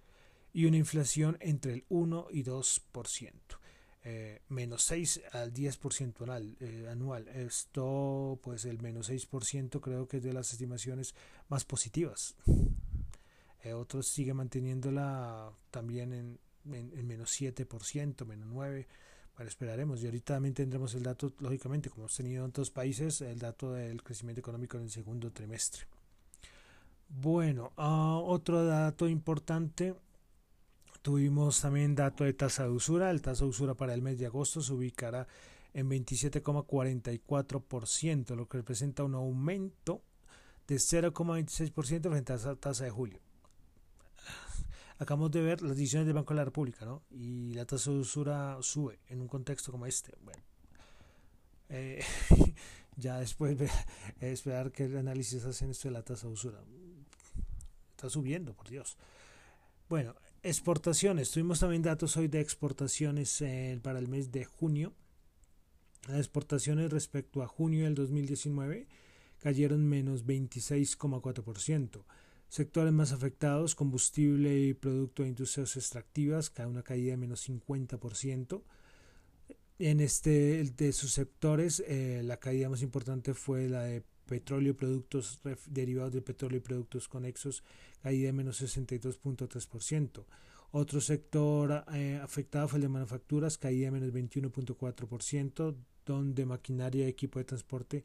y 0.52 0.66
una 0.66 0.76
inflación 0.76 1.36
entre 1.40 1.72
el 1.72 1.84
1 1.88 2.28
y 2.30 2.44
2%. 2.44 3.32
Eh, 4.04 4.42
menos 4.48 4.82
6 4.82 5.22
al 5.32 5.52
10% 5.52 6.22
anual, 6.22 6.56
eh, 6.60 6.88
anual. 6.90 7.28
Esto, 7.28 8.38
pues 8.42 8.64
el 8.64 8.80
menos 8.82 9.10
6% 9.10 9.80
creo 9.80 10.08
que 10.08 10.18
es 10.18 10.22
de 10.22 10.32
las 10.32 10.52
estimaciones 10.52 11.14
más 11.48 11.64
positivas. 11.64 12.34
Eh, 13.62 13.72
otros 13.72 14.08
siguen 14.08 14.36
manteniéndola 14.36 15.52
también 15.70 16.12
en, 16.12 16.38
en, 16.72 17.06
menos 17.06 17.40
7%, 17.40 18.26
menos 18.26 18.48
9%. 18.48 18.86
Bueno, 19.36 19.48
esperaremos. 19.48 20.02
Y 20.02 20.06
ahorita 20.06 20.34
también 20.34 20.54
tendremos 20.54 20.94
el 20.94 21.04
dato, 21.04 21.32
lógicamente, 21.38 21.88
como 21.88 22.02
hemos 22.02 22.16
tenido 22.16 22.44
en 22.44 22.50
otros 22.50 22.70
países, 22.70 23.20
el 23.22 23.38
dato 23.38 23.72
del 23.72 24.02
crecimiento 24.02 24.40
económico 24.40 24.76
en 24.76 24.82
el 24.82 24.90
segundo 24.90 25.30
trimestre. 25.30 25.86
Bueno, 27.20 27.72
ah, 27.76 28.20
otro 28.22 28.64
dato 28.64 29.08
importante 29.08 29.94
Tuvimos 31.02 31.60
también 31.60 31.94
dato 31.96 32.22
de 32.22 32.32
tasa 32.32 32.62
de 32.62 32.70
usura. 32.70 33.10
El 33.10 33.20
tasa 33.20 33.42
de 33.44 33.50
usura 33.50 33.74
para 33.74 33.92
el 33.92 34.02
mes 34.02 34.20
de 34.20 34.26
agosto 34.26 34.62
se 34.62 34.72
ubicará 34.72 35.26
en 35.74 35.90
27,44%, 35.90 38.36
lo 38.36 38.48
que 38.48 38.58
representa 38.58 39.02
un 39.02 39.16
aumento 39.16 40.04
de 40.68 40.76
0,26% 40.76 42.08
frente 42.08 42.32
a 42.32 42.36
esa 42.36 42.54
tasa 42.54 42.84
de 42.84 42.90
julio. 42.90 43.18
Acabamos 44.98 45.32
de 45.32 45.42
ver 45.42 45.60
las 45.62 45.76
decisiones 45.76 46.06
del 46.06 46.14
Banco 46.14 46.34
de 46.34 46.38
la 46.38 46.44
República, 46.44 46.84
¿no? 46.84 47.02
Y 47.10 47.52
la 47.54 47.64
tasa 47.64 47.90
de 47.90 47.98
usura 47.98 48.58
sube 48.60 49.00
en 49.08 49.20
un 49.20 49.26
contexto 49.26 49.72
como 49.72 49.86
este. 49.86 50.14
Bueno, 50.22 50.40
eh, 51.68 52.04
ya 52.96 53.18
después 53.18 53.58
de 53.58 53.68
esperar 54.20 54.70
que 54.70 54.84
el 54.84 54.96
análisis 54.96 55.44
hacen 55.44 55.70
esto 55.70 55.88
de 55.88 55.94
la 55.94 56.04
tasa 56.04 56.28
de 56.28 56.32
usura. 56.32 56.62
Está 58.02 58.10
subiendo, 58.10 58.52
por 58.52 58.68
Dios. 58.68 58.98
Bueno, 59.88 60.16
Exportaciones. 60.44 61.30
Tuvimos 61.30 61.60
también 61.60 61.82
datos 61.82 62.16
hoy 62.16 62.26
de 62.26 62.40
exportaciones 62.40 63.40
eh, 63.42 63.78
para 63.80 64.00
el 64.00 64.08
mes 64.08 64.32
de 64.32 64.44
junio. 64.44 64.92
Las 66.08 66.18
exportaciones 66.18 66.90
respecto 66.90 67.44
a 67.44 67.46
junio 67.46 67.84
del 67.84 67.94
2019 67.94 68.88
cayeron 69.38 69.88
menos 69.88 70.26
26,4%. 70.26 72.04
Sectores 72.48 72.92
más 72.92 73.12
afectados, 73.12 73.76
combustible 73.76 74.58
y 74.58 74.74
producto 74.74 75.22
de 75.22 75.28
industrias 75.28 75.76
extractivas, 75.76 76.50
cae 76.50 76.66
una 76.66 76.82
caída 76.82 77.12
de 77.12 77.18
menos 77.18 77.48
50%. 77.48 78.64
En 79.78 80.00
este 80.00 80.64
de 80.64 80.92
sus 80.92 81.12
sectores, 81.12 81.84
eh, 81.86 82.22
la 82.24 82.38
caída 82.38 82.68
más 82.68 82.82
importante 82.82 83.32
fue 83.32 83.68
la 83.68 83.82
de 83.82 84.02
petróleo 84.32 84.70
y 84.70 84.74
productos 84.74 85.40
derivados 85.66 86.14
del 86.14 86.22
petróleo 86.22 86.56
y 86.56 86.60
productos 86.60 87.06
conexos, 87.06 87.62
caída 88.02 88.28
de 88.28 88.32
menos 88.32 88.62
62.3%. 88.62 90.24
Otro 90.70 91.02
sector 91.02 91.84
eh, 91.92 92.18
afectado 92.22 92.66
fue 92.66 92.78
el 92.78 92.84
de 92.84 92.88
manufacturas, 92.88 93.58
caída 93.58 93.90
de 93.90 93.92
menos 94.00 94.10
21.4%, 94.10 95.76
donde 96.06 96.46
maquinaria 96.46 97.04
y 97.04 97.10
equipo 97.10 97.40
de 97.40 97.44
transporte, 97.44 98.04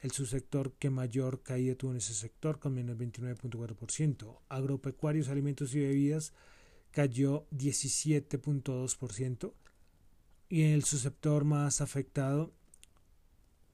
el 0.00 0.12
subsector 0.12 0.72
que 0.78 0.88
mayor 0.88 1.42
caída 1.42 1.74
tuvo 1.74 1.90
en 1.90 1.98
ese 1.98 2.14
sector, 2.14 2.58
con 2.58 2.72
menos 2.72 2.96
29.4%. 2.96 4.38
Agropecuarios, 4.48 5.28
alimentos 5.28 5.74
y 5.74 5.80
bebidas 5.80 6.32
cayó 6.90 7.46
17.2%. 7.50 9.52
Y 10.48 10.62
el 10.72 10.84
subsector 10.84 11.44
más 11.44 11.82
afectado 11.82 12.50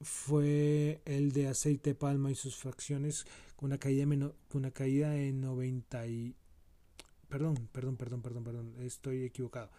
fue 0.01 1.01
el 1.05 1.31
de 1.31 1.47
aceite 1.47 1.91
de 1.91 1.95
palma 1.95 2.31
y 2.31 2.35
sus 2.35 2.55
fracciones 2.55 3.25
con 3.55 3.67
una 3.67 3.77
caída, 3.77 4.05
con 4.49 4.59
una 4.59 4.71
caída 4.71 5.11
de 5.11 5.31
90 5.31 6.07
y... 6.07 6.35
Perdón, 7.29 7.69
perdón, 7.71 7.97
perdón, 7.97 8.21
perdón, 8.21 8.43
perdón, 8.43 8.75
estoy 8.79 9.23
equivocado. 9.23 9.69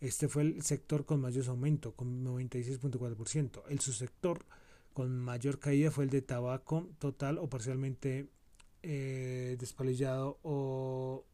Este 0.00 0.28
fue 0.28 0.42
el 0.42 0.62
sector 0.62 1.06
con 1.06 1.20
mayor 1.20 1.48
aumento, 1.48 1.94
con 1.94 2.24
96.4%. 2.24 3.62
El 3.68 3.80
subsector 3.80 4.44
con 4.92 5.18
mayor 5.18 5.58
caída 5.58 5.90
fue 5.90 6.04
el 6.04 6.10
de 6.10 6.22
tabaco 6.22 6.88
total 6.98 7.38
o 7.38 7.48
parcialmente 7.48 8.28
eh, 8.82 9.56
despalillado 9.58 10.38
o 10.42 11.24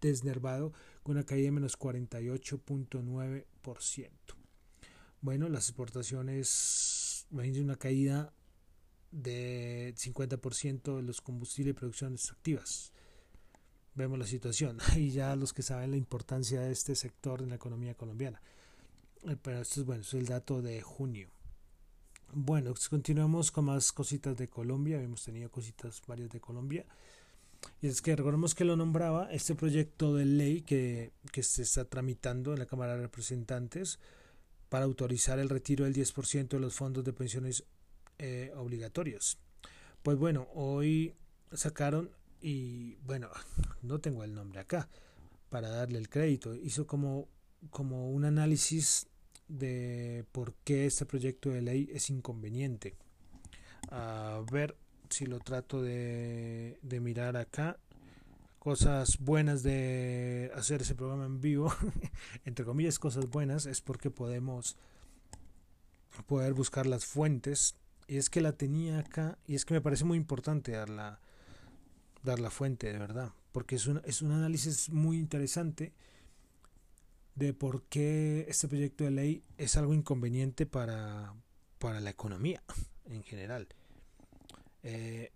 desnervado 0.00 0.72
con 1.02 1.16
una 1.16 1.24
caída 1.24 1.46
de 1.46 1.52
menos 1.52 1.78
48.9%. 1.78 4.37
10%. 5.18 5.22
Bueno, 5.22 5.48
las 5.48 5.68
exportaciones, 5.68 7.26
imagínense 7.30 7.62
una 7.62 7.76
caída 7.76 8.32
de 9.10 9.94
50% 9.96 10.96
de 10.96 11.02
los 11.02 11.20
combustibles 11.20 11.72
y 11.72 11.78
producciones 11.78 12.30
activas. 12.30 12.92
Vemos 13.94 14.18
la 14.18 14.26
situación. 14.26 14.78
Y 14.96 15.10
ya 15.10 15.34
los 15.36 15.52
que 15.52 15.62
saben 15.62 15.90
la 15.90 15.96
importancia 15.96 16.60
de 16.60 16.72
este 16.72 16.94
sector 16.94 17.42
en 17.42 17.50
la 17.50 17.56
economía 17.56 17.94
colombiana. 17.94 18.40
Eh, 19.24 19.36
pero 19.42 19.60
esto 19.60 19.80
es 19.80 19.86
bueno, 19.86 20.02
es 20.02 20.14
el 20.14 20.26
dato 20.26 20.62
de 20.62 20.80
junio. 20.82 21.30
Bueno, 22.32 22.72
pues 22.72 22.88
continuamos 22.88 23.50
con 23.50 23.64
más 23.64 23.90
cositas 23.90 24.36
de 24.36 24.48
Colombia. 24.48 25.00
Hemos 25.00 25.24
tenido 25.24 25.50
cositas 25.50 26.02
varias 26.06 26.30
de 26.30 26.40
Colombia. 26.40 26.84
Y 27.80 27.88
es 27.88 28.02
que 28.02 28.14
recordemos 28.14 28.54
que 28.54 28.64
lo 28.64 28.76
nombraba 28.76 29.32
este 29.32 29.56
proyecto 29.56 30.14
de 30.14 30.26
ley 30.26 30.60
que, 30.60 31.10
que 31.32 31.42
se 31.42 31.62
está 31.62 31.84
tramitando 31.84 32.52
en 32.52 32.60
la 32.60 32.66
Cámara 32.66 32.94
de 32.94 33.02
Representantes 33.02 33.98
para 34.68 34.84
autorizar 34.84 35.38
el 35.38 35.48
retiro 35.48 35.84
del 35.84 35.94
10% 35.94 36.48
de 36.48 36.60
los 36.60 36.74
fondos 36.74 37.04
de 37.04 37.12
pensiones 37.12 37.64
eh, 38.18 38.52
obligatorios. 38.56 39.38
Pues 40.02 40.18
bueno, 40.18 40.48
hoy 40.54 41.14
sacaron 41.52 42.10
y 42.40 42.96
bueno, 42.96 43.30
no 43.82 43.98
tengo 44.00 44.24
el 44.24 44.34
nombre 44.34 44.60
acá 44.60 44.88
para 45.48 45.68
darle 45.68 45.98
el 45.98 46.08
crédito. 46.08 46.54
Hizo 46.54 46.86
como, 46.86 47.28
como 47.70 48.10
un 48.10 48.24
análisis 48.24 49.06
de 49.48 50.24
por 50.32 50.54
qué 50.64 50.86
este 50.86 51.06
proyecto 51.06 51.50
de 51.50 51.62
ley 51.62 51.88
es 51.92 52.10
inconveniente. 52.10 52.94
A 53.90 54.42
ver 54.50 54.76
si 55.08 55.26
lo 55.26 55.38
trato 55.38 55.82
de, 55.82 56.78
de 56.82 57.00
mirar 57.00 57.36
acá. 57.36 57.78
Cosas 58.58 59.18
buenas 59.18 59.62
de 59.62 60.50
hacer 60.54 60.82
ese 60.82 60.94
programa 60.94 61.26
en 61.26 61.40
vivo, 61.40 61.72
entre 62.44 62.64
comillas, 62.64 62.98
cosas 62.98 63.28
buenas, 63.28 63.66
es 63.66 63.80
porque 63.80 64.10
podemos 64.10 64.76
poder 66.26 66.54
buscar 66.54 66.86
las 66.86 67.06
fuentes 67.06 67.76
y 68.08 68.16
es 68.16 68.30
que 68.30 68.40
la 68.40 68.52
tenía 68.52 68.98
acá 68.98 69.38
y 69.46 69.54
es 69.54 69.64
que 69.64 69.74
me 69.74 69.80
parece 69.80 70.04
muy 70.04 70.18
importante 70.18 70.72
dar 70.72 70.88
la, 70.88 71.20
dar 72.22 72.40
la 72.40 72.50
fuente, 72.50 72.92
de 72.92 72.98
verdad, 72.98 73.32
porque 73.52 73.76
es 73.76 73.86
un, 73.86 74.00
es 74.04 74.22
un 74.22 74.32
análisis 74.32 74.90
muy 74.90 75.18
interesante 75.18 75.92
de 77.36 77.54
por 77.54 77.84
qué 77.84 78.46
este 78.48 78.66
proyecto 78.66 79.04
de 79.04 79.12
ley 79.12 79.44
es 79.56 79.76
algo 79.76 79.94
inconveniente 79.94 80.66
para, 80.66 81.34
para 81.78 82.00
la 82.00 82.10
economía 82.10 82.62
en 83.04 83.22
general. 83.22 83.68
Eh, 84.82 85.32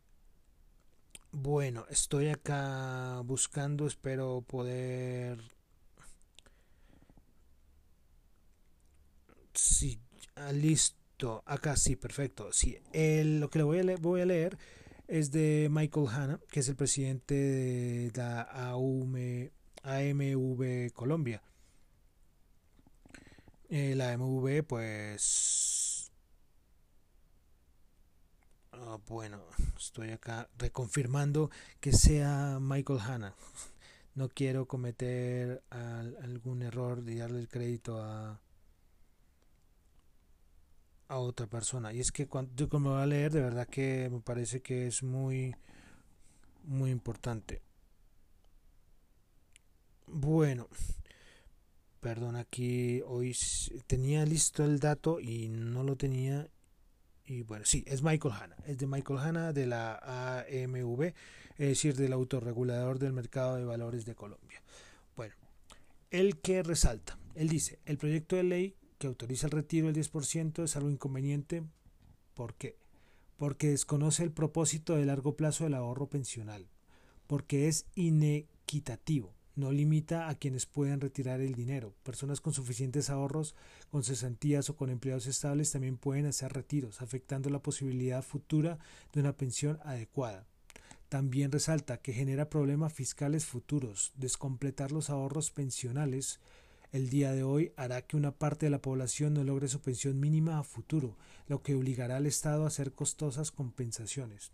bueno, 1.33 1.87
estoy 1.91 2.29
acá 2.29 3.21
buscando, 3.25 3.87
espero 3.87 4.45
poder... 4.47 5.39
Sí, 9.55 9.99
ah, 10.37 10.53
listo 10.53 11.43
acá 11.47 11.77
sí, 11.77 11.97
perfecto. 11.97 12.53
Sí, 12.53 12.79
el, 12.93 13.41
lo 13.41 13.51
que 13.51 13.59
le 13.59 13.65
voy 13.65 13.79
a, 13.79 13.83
leer, 13.83 14.01
voy 14.01 14.21
a 14.21 14.27
leer 14.27 14.59
es 15.09 15.31
de 15.31 15.69
Michael 15.71 16.09
Hanna, 16.09 16.41
que 16.51 16.61
es 16.61 16.69
el 16.69 16.77
presidente 16.77 17.35
de 17.35 18.13
la 18.15 18.43
AUM, 18.43 19.17
AMV 19.83 20.93
Colombia. 20.93 21.43
Eh, 23.69 23.95
la 23.97 24.13
AMV, 24.13 24.65
pues... 24.65 25.82
Ah, 28.85 28.99
bueno, 29.07 29.41
estoy 29.79 30.11
acá 30.11 30.49
reconfirmando 30.59 31.51
que 31.81 31.93
sea 31.93 32.59
Michael 32.61 32.99
Hanna. 32.99 33.35
No 34.17 34.29
quiero 34.29 34.67
cometer 34.67 35.63
algún 35.71 36.63
error 36.63 37.03
de 37.03 37.17
darle 37.17 37.39
el 37.39 37.49
crédito 37.49 38.03
a, 38.03 38.41
a 41.09 41.19
otra 41.19 41.47
persona. 41.47 41.93
Y 41.93 42.01
es 42.01 42.11
que 42.11 42.27
cuando 42.27 42.53
yo 42.57 42.69
como 42.69 42.91
voy 42.91 43.03
a 43.03 43.07
leer, 43.07 43.33
de 43.33 43.41
verdad 43.41 43.69
que 43.69 44.09
me 44.11 44.21
parece 44.21 44.61
que 44.61 44.89
es 44.89 45.03
muy, 45.05 45.55
muy 46.65 46.91
importante. 46.91 47.63
Bueno, 50.09 50.69
perdón, 52.01 52.35
aquí 52.35 53.01
hoy 53.07 53.35
tenía 53.87 54.27
listo 54.27 54.65
el 54.65 54.81
dato 54.81 55.21
y 55.21 55.49
no 55.49 55.85
lo 55.85 55.97
tenía. 55.97 56.49
Y 57.25 57.43
bueno, 57.43 57.65
sí, 57.65 57.85
es 57.87 58.03
Michael 58.03 58.35
Hanna. 58.35 58.57
Es 58.67 58.79
de 58.79 58.87
Michael 58.87 59.19
Hanna 59.19 59.53
de 59.53 59.67
la 59.67 59.95
AMV, 60.41 61.03
es 61.59 61.69
decir, 61.69 61.97
del 61.97 62.13
autorregulador 62.13 62.99
del 62.99 63.13
mercado 63.13 63.57
de 63.57 63.65
valores 63.65 64.05
de 64.05 64.15
Colombia. 64.15 64.63
Bueno, 65.17 65.35
el 66.11 66.41
que 66.41 66.63
resalta, 66.63 67.19
él 67.35 67.49
dice, 67.49 67.79
el 67.85 67.99
proyecto 67.99 68.37
de 68.37 68.43
ley 68.43 68.77
que 68.99 69.07
autoriza 69.07 69.47
el 69.47 69.53
retiro 69.53 69.91
del 69.91 69.97
10% 69.97 70.65
es 70.65 70.77
algo 70.77 70.91
inconveniente. 70.91 71.65
¿Por 72.35 72.55
qué? 72.55 72.77
Porque 73.37 73.71
desconoce 73.71 74.23
el 74.23 74.33
propósito 74.33 74.97
de 74.97 75.07
largo 75.07 75.37
plazo 75.37 75.65
del 75.65 75.75
ahorro 75.75 76.09
pensional, 76.09 76.69
porque 77.27 77.69
es 77.69 77.87
inequitativo, 77.95 79.35
no 79.57 79.73
limita 79.73 80.29
a 80.29 80.35
quienes 80.35 80.67
pueden 80.67 81.01
retirar 81.01 81.41
el 81.41 81.55
dinero. 81.55 81.95
Personas 82.03 82.41
con 82.41 82.53
suficientes 82.53 83.11
ahorros, 83.11 83.55
con 83.91 84.03
cesantías 84.03 84.71
o 84.71 84.77
con 84.77 84.91
empleados 84.91 85.27
estables 85.27 85.71
también 85.71 85.97
pueden 85.97 86.27
hacer 86.27 86.53
retiros, 86.53 87.03
afectando 87.03 87.51
la 87.51 87.63
posibilidad 87.63 88.23
futura 88.23 88.79
de 89.13 89.21
una 89.21 89.37
pensión 89.37 89.79
adecuada. 89.85 90.47
También 91.09 91.53
resalta 91.53 91.99
que 91.99 92.13
genera 92.13 92.49
problemas 92.49 92.93
fiscales 92.93 93.45
futuros, 93.45 94.13
descompletar 94.17 94.93
los 94.93 95.11
ahorros 95.11 95.51
pensionales 95.51 96.41
el 96.93 97.09
día 97.09 97.33
de 97.33 97.43
hoy 97.43 97.73
hará 97.77 98.03
que 98.03 98.19
una 98.19 98.33
parte 98.33 98.67
de 98.67 98.71
la 98.71 98.83
población 98.83 99.33
no 99.33 99.43
logre 99.45 99.67
su 99.69 99.81
pensión 99.81 100.21
mínima 100.21 100.59
a 100.59 100.63
futuro, 100.63 101.17
lo 101.49 101.63
que 101.63 101.75
obligará 101.75 102.19
al 102.19 102.27
Estado 102.27 102.65
a 102.65 102.67
hacer 102.67 102.93
costosas 102.93 103.51
compensaciones. 103.51 104.53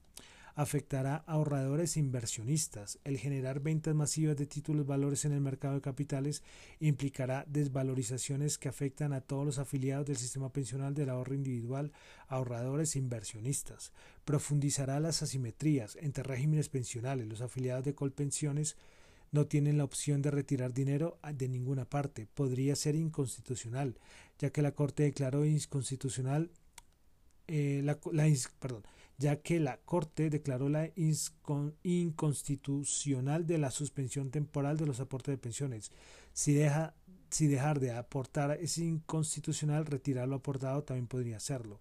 Afectará 0.58 1.22
a 1.28 1.34
ahorradores 1.34 1.96
e 1.96 2.00
inversionistas. 2.00 2.98
El 3.04 3.16
generar 3.16 3.60
ventas 3.60 3.94
masivas 3.94 4.36
de 4.36 4.44
títulos 4.44 4.88
valores 4.88 5.24
en 5.24 5.30
el 5.30 5.40
mercado 5.40 5.74
de 5.74 5.80
capitales 5.80 6.42
implicará 6.80 7.44
desvalorizaciones 7.46 8.58
que 8.58 8.68
afectan 8.68 9.12
a 9.12 9.20
todos 9.20 9.46
los 9.46 9.60
afiliados 9.60 10.06
del 10.06 10.16
sistema 10.16 10.52
pensional 10.52 10.94
del 10.94 11.10
ahorro 11.10 11.36
individual, 11.36 11.92
ahorradores 12.26 12.96
e 12.96 12.98
inversionistas. 12.98 13.92
Profundizará 14.24 14.98
las 14.98 15.22
asimetrías 15.22 15.96
entre 16.00 16.24
regímenes 16.24 16.68
pensionales, 16.68 17.28
los 17.28 17.40
afiliados 17.40 17.84
de 17.84 17.94
Colpensiones, 17.94 18.76
no 19.30 19.46
tienen 19.46 19.78
la 19.78 19.84
opción 19.84 20.22
de 20.22 20.32
retirar 20.32 20.74
dinero 20.74 21.20
de 21.34 21.48
ninguna 21.48 21.84
parte. 21.84 22.26
Podría 22.34 22.74
ser 22.74 22.96
inconstitucional, 22.96 23.96
ya 24.40 24.50
que 24.50 24.62
la 24.62 24.72
Corte 24.72 25.04
declaró 25.04 25.44
inconstitucional 25.44 26.50
eh, 27.46 27.80
la, 27.84 27.96
perdón, 28.58 28.82
ya 29.18 29.42
que 29.42 29.60
la 29.60 29.76
Corte 29.78 30.30
declaró 30.30 30.68
la 30.68 30.90
inconstitucional 31.82 33.46
de 33.46 33.58
la 33.58 33.70
suspensión 33.70 34.30
temporal 34.30 34.76
de 34.76 34.86
los 34.86 35.00
aportes 35.00 35.32
de 35.32 35.38
pensiones. 35.38 35.92
Si, 36.32 36.54
deja, 36.54 36.94
si 37.28 37.48
dejar 37.48 37.80
de 37.80 37.92
aportar 37.92 38.52
es 38.52 38.78
inconstitucional, 38.78 39.86
retirar 39.86 40.28
lo 40.28 40.36
aportado 40.36 40.84
también 40.84 41.08
podría 41.08 41.36
hacerlo 41.38 41.80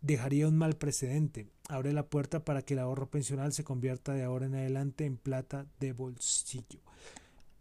dejaría 0.00 0.48
un 0.48 0.56
mal 0.56 0.76
precedente. 0.76 1.48
Abre 1.68 1.92
la 1.92 2.06
puerta 2.06 2.44
para 2.44 2.62
que 2.62 2.74
el 2.74 2.80
ahorro 2.80 3.10
pensional 3.10 3.52
se 3.52 3.64
convierta 3.64 4.12
de 4.12 4.22
ahora 4.22 4.46
en 4.46 4.54
adelante 4.54 5.04
en 5.04 5.16
plata 5.16 5.66
de 5.80 5.92
bolsillo. 5.92 6.80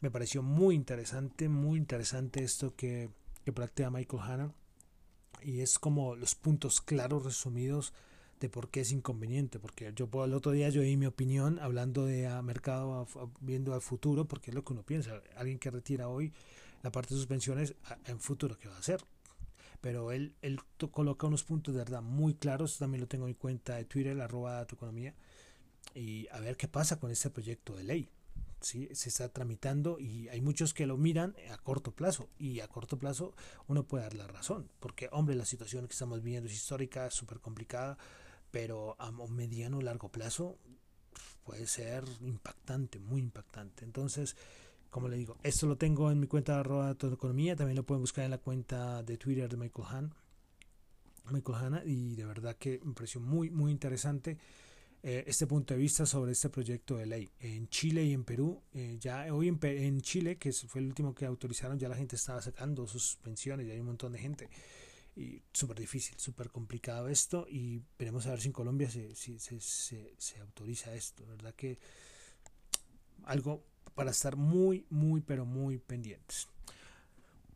Me 0.02 0.12
pareció 0.12 0.44
muy 0.44 0.76
interesante, 0.76 1.50
muy 1.50 1.80
interesante 1.80 2.44
esto 2.44 2.76
que, 2.76 3.10
que 3.44 3.52
plantea 3.52 3.90
Michael 3.90 4.22
Hanna. 4.22 4.54
Y 5.42 5.62
es 5.62 5.80
como 5.80 6.16
los 6.16 6.36
puntos 6.36 6.82
claros 6.82 7.24
resumidos 7.24 7.94
de 8.40 8.50
por 8.50 8.70
qué 8.70 8.82
es 8.82 8.92
inconveniente. 8.92 9.60
Porque 9.60 9.94
yo 9.96 10.10
el 10.24 10.34
otro 10.34 10.52
día 10.52 10.70
yo 10.70 10.82
di 10.82 10.98
mi 10.98 11.06
opinión 11.06 11.60
hablando 11.60 12.06
de 12.06 12.30
mercado, 12.42 13.08
viendo 13.42 13.74
al 13.74 13.82
futuro, 13.82 14.26
porque 14.26 14.52
es 14.52 14.56
lo 14.56 14.64
que 14.64 14.74
uno 14.74 14.84
piensa. 14.84 15.22
Alguien 15.36 15.60
que 15.60 15.72
retira 15.72 16.08
hoy 16.08 16.34
la 16.84 16.92
parte 16.92 17.14
de 17.14 17.20
sus 17.20 17.28
pensiones, 17.28 17.76
en 18.06 18.20
futuro, 18.20 18.58
¿qué 18.58 18.68
va 18.68 18.76
a 18.76 18.80
hacer? 18.80 19.02
pero 19.86 20.12
él, 20.12 20.34
él 20.42 20.60
coloca 20.90 21.28
unos 21.28 21.44
puntos 21.44 21.76
de 21.76 21.78
verdad 21.78 22.02
muy 22.02 22.34
claros, 22.34 22.80
también 22.80 23.02
lo 23.02 23.08
tengo 23.08 23.28
en 23.28 23.36
cuenta 23.36 23.76
de 23.76 23.86
Twitter, 23.86 24.20
arroba 24.20 24.66
tu 24.66 24.74
economía, 24.74 25.14
y 25.94 26.28
a 26.32 26.40
ver 26.40 26.58
qué 26.58 26.68
pasa 26.68 27.00
con 27.00 27.12
este 27.12 27.30
proyecto 27.30 27.76
de 27.76 27.84
ley. 27.84 28.10
¿sí? 28.62 28.90
Se 28.94 29.10
está 29.10 29.30
tramitando 29.30 30.00
y 30.00 30.28
hay 30.30 30.42
muchos 30.42 30.74
que 30.74 30.88
lo 30.88 30.98
miran 30.98 31.36
a 31.52 31.58
corto 31.60 31.92
plazo 31.92 32.30
y 32.40 32.62
a 32.62 32.68
corto 32.68 32.98
plazo 32.98 33.36
uno 33.68 33.84
puede 33.84 34.06
dar 34.06 34.16
la 34.16 34.26
razón, 34.26 34.72
porque 34.80 35.08
hombre, 35.12 35.36
la 35.36 35.46
situación 35.46 35.88
que 35.88 35.94
estamos 35.94 36.24
viviendo 36.24 36.50
es 36.50 36.56
histórica, 36.56 37.12
súper 37.12 37.40
complicada, 37.40 38.00
pero 38.56 38.96
a 39.00 39.12
mediano 39.12 39.80
o 39.80 39.82
largo 39.82 40.08
plazo 40.08 40.58
puede 41.44 41.68
ser 41.68 42.06
impactante, 42.22 43.00
muy 43.00 43.20
impactante. 43.20 43.84
Entonces, 43.84 44.38
como 44.90 45.10
le 45.10 45.18
digo, 45.18 45.36
esto 45.44 45.68
lo 45.68 45.76
tengo 45.76 46.10
en 46.10 46.22
mi 46.22 46.28
cuenta 46.28 46.58
arroba 46.58 46.92
economía, 46.92 47.58
también 47.58 47.76
lo 47.76 47.84
pueden 47.84 48.04
buscar 48.04 48.24
en 48.24 48.32
la 48.32 48.38
cuenta 48.38 49.04
de 49.04 49.18
Twitter 49.18 49.50
de 49.50 49.58
Michael 49.58 49.88
Han. 49.90 50.14
Michael 51.32 51.58
Hanna 51.58 51.82
y 51.84 52.16
de 52.16 52.24
verdad 52.24 52.56
que 52.56 52.80
me 52.82 52.94
pareció 52.94 53.20
muy 53.20 53.50
muy 53.50 53.72
interesante 53.72 54.38
eh, 55.04 55.26
este 55.28 55.48
punto 55.48 55.74
de 55.74 55.82
vista 55.82 56.06
sobre 56.06 56.32
este 56.32 56.48
proyecto 56.48 56.96
de 56.96 57.08
ley. 57.08 57.30
En 57.42 57.68
Chile 57.68 58.06
y 58.06 58.14
en 58.14 58.24
Perú, 58.24 58.62
eh, 58.74 58.96
ya 59.02 59.26
hoy 59.34 59.50
en, 59.50 59.60
en, 59.62 60.00
Chile, 60.00 60.38
que 60.38 60.54
fue 60.54 60.80
el 60.80 60.88
último 60.88 61.14
que 61.14 61.26
autorizaron, 61.26 61.78
ya 61.78 61.90
la 61.90 61.98
gente 61.98 62.16
estaba 62.16 62.42
sacando 62.42 62.88
sus 62.88 63.18
pensiones, 63.18 63.68
y 63.68 63.72
hay 63.72 63.82
un 63.82 63.88
montón 63.88 64.14
de 64.14 64.20
gente. 64.20 64.50
Y 65.16 65.42
súper 65.54 65.80
difícil, 65.80 66.20
súper 66.20 66.50
complicado 66.50 67.08
esto. 67.08 67.48
Y 67.50 67.82
veremos 67.98 68.26
a 68.28 68.32
ver 68.32 68.42
si 68.42 68.48
en 68.48 68.54
Colombia 68.54 68.90
se, 68.90 69.16
se, 69.16 69.40
se, 69.40 69.60
se 70.18 70.40
autoriza 70.40 70.94
esto. 70.94 71.26
¿Verdad 71.26 71.54
que 71.56 71.80
algo 73.24 73.64
para 73.96 74.12
estar 74.12 74.36
muy, 74.36 74.86
muy, 74.90 75.22
pero 75.22 75.46
muy 75.46 75.78
pendientes? 75.78 76.48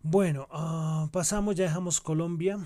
Bueno, 0.01 0.47
uh, 0.53 1.09
pasamos, 1.09 1.55
ya 1.55 1.65
dejamos 1.65 1.99
Colombia 1.99 2.57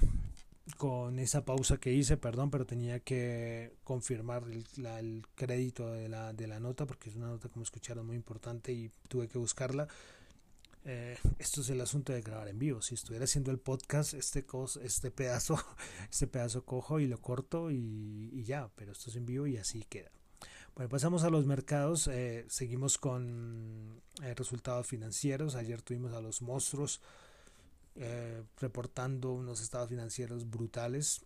con 0.77 1.19
esa 1.19 1.43
pausa 1.43 1.77
que 1.77 1.91
hice, 1.91 2.15
perdón, 2.15 2.49
pero 2.51 2.65
tenía 2.65 2.99
que 2.99 3.73
confirmar 3.84 4.43
el, 4.43 4.65
la, 4.77 4.99
el 4.99 5.25
crédito 5.36 5.91
de 5.91 6.08
la, 6.10 6.32
de 6.32 6.47
la, 6.47 6.60
nota 6.60 6.86
porque 6.86 7.10
es 7.10 7.15
una 7.15 7.27
nota 7.27 7.49
como 7.49 7.63
escucharon 7.63 8.06
muy 8.06 8.15
importante 8.15 8.71
y 8.71 8.91
tuve 9.08 9.27
que 9.27 9.38
buscarla. 9.38 9.88
Eh, 10.86 11.17
esto 11.39 11.62
es 11.62 11.69
el 11.69 11.80
asunto 11.80 12.12
de 12.12 12.22
grabar 12.22 12.48
en 12.50 12.60
vivo. 12.60 12.82
Si 12.82 12.96
estuviera 12.96 13.24
haciendo 13.24 13.52
el 13.52 13.60
podcast, 13.60 14.13
este 14.13 14.46
cos, 14.46 14.78
este 14.78 15.12
pedazo, 15.12 15.58
este 16.12 16.28
pedazo 16.28 16.65
cojo 16.65 17.00
y 17.00 17.08
lo 17.08 17.22
corto 17.22 17.72
y, 17.72 18.43
ya, 18.43 18.69
pero 18.76 18.91
esto 18.91 19.10
es 19.10 19.15
en 19.15 19.26
vivo 19.26 19.48
y 19.48 19.58
así 19.58 19.84
queda. 19.84 20.12
Bueno, 20.76 20.89
pasamos 20.89 21.24
a 21.24 21.30
los 21.30 21.46
mercados. 21.46 22.08
Eh, 22.08 22.46
seguimos 22.50 22.98
con 22.98 24.02
eh, 24.22 24.34
resultados 24.34 24.88
financieros. 24.88 25.56
Ayer 25.56 25.82
tuvimos 25.82 26.13
a 26.13 26.22
los 26.22 26.41
monstruos 26.41 27.02
reportando 28.60 29.34
unos 29.34 29.62
estados 29.62 29.88
financieros 29.88 30.50
brutales. 30.50 31.22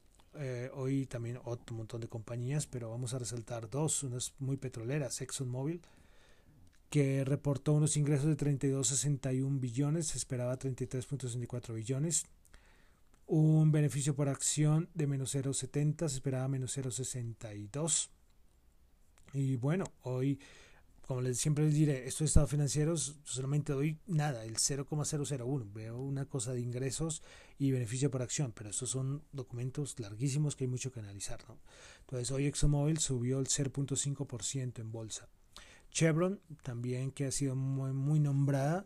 Hoy 0.74 1.06
también 1.06 1.40
otro 1.46 1.78
montón 1.78 2.02
de 2.02 2.10
compañías, 2.10 2.68
pero 2.68 2.90
vamos 2.90 3.14
a 3.14 3.20
resaltar 3.20 3.70
dos, 3.70 4.04
unas 4.04 4.34
muy 4.38 4.58
petroleras, 4.58 5.22
ExxonMobil, 5.22 5.82
que 6.90 7.24
reportó 7.26 7.74
unos 7.74 7.98
ingresos 7.98 8.28
de 8.28 8.38
32.61 8.38 9.60
billones, 9.60 10.08
se 10.08 10.18
esperaba 10.18 10.58
33.64 10.58 11.74
billones, 11.74 12.26
un 13.26 13.72
beneficio 13.72 14.16
por 14.16 14.30
acción 14.30 14.90
de 14.94 15.08
menos 15.08 15.36
0.70, 15.36 16.08
se 16.08 16.16
esperaba 16.16 16.48
menos 16.48 16.78
0.62. 16.78 18.10
Y 19.34 19.58
bueno, 19.58 19.84
hoy 20.04 20.40
como 21.08 21.22
les 21.22 21.38
siempre 21.40 21.64
les 21.64 21.74
diré, 21.74 22.06
estos 22.06 22.26
estados 22.26 22.50
financieros 22.50 23.16
solamente 23.24 23.72
doy 23.72 23.98
nada, 24.08 24.44
el 24.44 24.58
0,001. 24.58 25.66
Veo 25.74 25.98
una 26.00 26.26
cosa 26.26 26.52
de 26.52 26.60
ingresos 26.60 27.24
y 27.58 27.72
beneficio 27.72 28.12
por 28.12 28.22
acción, 28.22 28.52
pero 28.52 28.72
estos 28.72 28.90
son 28.90 29.24
documentos 29.32 29.98
larguísimos 30.02 30.58
que 30.58 30.66
hay 30.66 30.68
mucho 30.68 30.92
que 30.92 31.00
analizar. 31.00 31.40
¿no? 31.48 31.62
Entonces, 32.02 32.30
hoy 32.32 32.48
ExxonMobil 32.48 32.98
subió 32.98 33.40
el 33.40 33.48
0,5% 33.48 34.80
en 34.80 34.92
bolsa. 34.92 35.30
Chevron, 35.98 36.40
también 36.62 37.10
que 37.10 37.26
ha 37.26 37.32
sido 37.32 37.56
muy, 37.56 38.20
nombrada, 38.20 38.86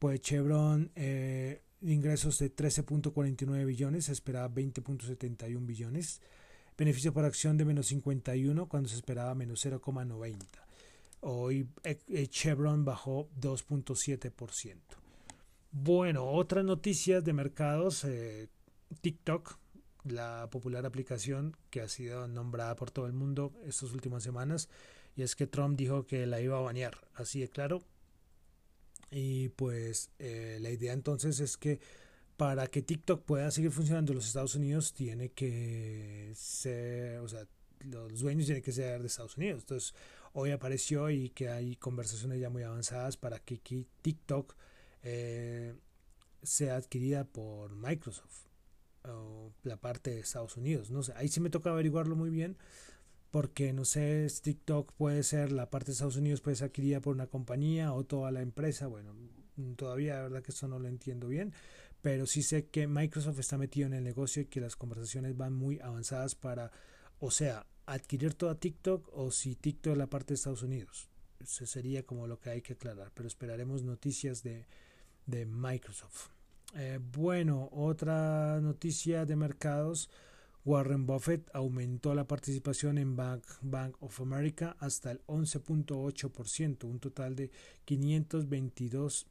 pues 0.00 0.20
Chevron, 0.22 0.90
eh, 0.96 1.62
ingresos 1.82 2.40
de 2.40 2.52
13.49 2.52 3.64
billones, 3.64 4.06
se 4.06 4.12
esperaba 4.12 4.52
20.71 4.52 5.64
billones. 5.64 6.20
Beneficio 6.76 7.12
por 7.12 7.24
acción 7.24 7.56
de 7.56 7.64
menos 7.64 7.86
51 7.86 8.68
cuando 8.68 8.88
se 8.88 8.96
esperaba 8.96 9.36
menos 9.36 9.64
0,90 9.64 10.36
Hoy 11.20 11.68
eh, 11.84 12.00
eh, 12.08 12.26
Chevron 12.26 12.84
bajó 12.84 13.28
2.7%. 13.40 14.78
Bueno, 15.70 16.24
otras 16.28 16.64
noticias 16.64 17.22
de 17.22 17.32
mercados. 17.34 18.04
TikTok, 19.00 19.60
la 20.02 20.50
popular 20.50 20.86
aplicación 20.86 21.56
que 21.70 21.82
ha 21.82 21.88
sido 21.88 22.26
nombrada 22.26 22.74
por 22.74 22.90
todo 22.90 23.06
el 23.06 23.12
mundo 23.12 23.52
estas 23.64 23.92
últimas 23.92 24.24
semanas. 24.24 24.68
Y 25.16 25.22
es 25.22 25.34
que 25.34 25.46
Trump 25.46 25.78
dijo 25.78 26.06
que 26.06 26.26
la 26.26 26.40
iba 26.40 26.58
a 26.58 26.60
banear. 26.60 27.08
Así 27.14 27.40
de 27.40 27.48
claro. 27.48 27.82
Y 29.10 29.48
pues 29.50 30.10
la 30.18 30.70
idea 30.70 30.92
entonces 30.92 31.40
es 31.40 31.56
que 31.56 31.80
para 32.36 32.66
que 32.66 32.82
TikTok 32.82 33.24
pueda 33.24 33.50
seguir 33.50 33.70
funcionando 33.70 34.12
en 34.12 34.16
los 34.16 34.26
Estados 34.26 34.54
Unidos 34.54 34.92
tiene 34.92 35.30
que 35.30 36.32
ser, 36.34 37.18
o 37.20 37.28
sea, 37.28 37.46
los 37.80 38.20
dueños 38.20 38.46
tienen 38.46 38.62
que 38.62 38.72
ser 38.72 39.00
de 39.00 39.06
Estados 39.06 39.36
Unidos. 39.36 39.60
Entonces, 39.62 39.94
hoy 40.32 40.50
apareció 40.50 41.08
y 41.10 41.30
que 41.30 41.48
hay 41.48 41.76
conversaciones 41.76 42.40
ya 42.40 42.50
muy 42.50 42.62
avanzadas 42.62 43.16
para 43.16 43.38
que 43.38 43.58
TikTok 44.02 44.54
eh, 45.02 45.74
sea 46.42 46.76
adquirida 46.76 47.24
por 47.24 47.74
Microsoft 47.74 48.44
o 49.04 49.52
la 49.62 49.76
parte 49.76 50.10
de 50.10 50.20
Estados 50.20 50.56
Unidos. 50.56 50.90
No 50.90 51.02
sé, 51.02 51.12
ahí 51.16 51.28
sí 51.28 51.40
me 51.40 51.48
toca 51.48 51.70
averiguarlo 51.70 52.16
muy 52.16 52.28
bien 52.28 52.58
porque 53.36 53.74
no 53.74 53.84
sé, 53.84 54.26
TikTok 54.40 54.94
puede 54.94 55.22
ser 55.22 55.52
la 55.52 55.68
parte 55.68 55.88
de 55.88 55.92
Estados 55.92 56.16
Unidos 56.16 56.40
puede 56.40 56.56
ser 56.56 56.68
adquirida 56.68 57.02
por 57.02 57.14
una 57.14 57.26
compañía 57.26 57.92
o 57.92 58.02
toda 58.02 58.30
la 58.30 58.40
empresa. 58.40 58.86
Bueno, 58.86 59.14
todavía 59.76 60.14
la 60.14 60.22
verdad 60.22 60.42
que 60.42 60.52
eso 60.52 60.68
no 60.68 60.78
lo 60.78 60.88
entiendo 60.88 61.28
bien, 61.28 61.52
pero 62.00 62.24
sí 62.24 62.42
sé 62.42 62.68
que 62.68 62.86
Microsoft 62.86 63.38
está 63.38 63.58
metido 63.58 63.88
en 63.88 63.92
el 63.92 64.04
negocio 64.04 64.40
y 64.40 64.46
que 64.46 64.62
las 64.62 64.74
conversaciones 64.74 65.36
van 65.36 65.52
muy 65.52 65.78
avanzadas 65.80 66.34
para, 66.34 66.72
o 67.18 67.30
sea, 67.30 67.66
adquirir 67.84 68.32
toda 68.32 68.58
TikTok 68.58 69.10
o 69.12 69.30
si 69.30 69.54
TikTok 69.54 69.92
es 69.92 69.98
la 69.98 70.06
parte 70.08 70.28
de 70.28 70.36
Estados 70.36 70.62
Unidos. 70.62 71.10
Eso 71.38 71.66
sería 71.66 72.06
como 72.06 72.26
lo 72.26 72.40
que 72.40 72.48
hay 72.48 72.62
que 72.62 72.72
aclarar, 72.72 73.12
pero 73.12 73.28
esperaremos 73.28 73.82
noticias 73.82 74.42
de, 74.44 74.64
de 75.26 75.44
Microsoft. 75.44 76.30
Eh, 76.74 77.00
bueno, 77.12 77.68
otra 77.70 78.62
noticia 78.62 79.26
de 79.26 79.36
mercados. 79.36 80.08
Warren 80.66 81.06
Buffett 81.06 81.48
aumentó 81.54 82.12
la 82.12 82.26
participación 82.26 82.98
en 82.98 83.14
Bank, 83.14 83.44
of 84.00 84.20
America 84.20 84.76
hasta 84.80 85.12
el 85.12 85.24
11.8%, 85.26 86.84
un 86.84 86.98
total 86.98 87.36
de 87.36 87.52
522 87.84 89.28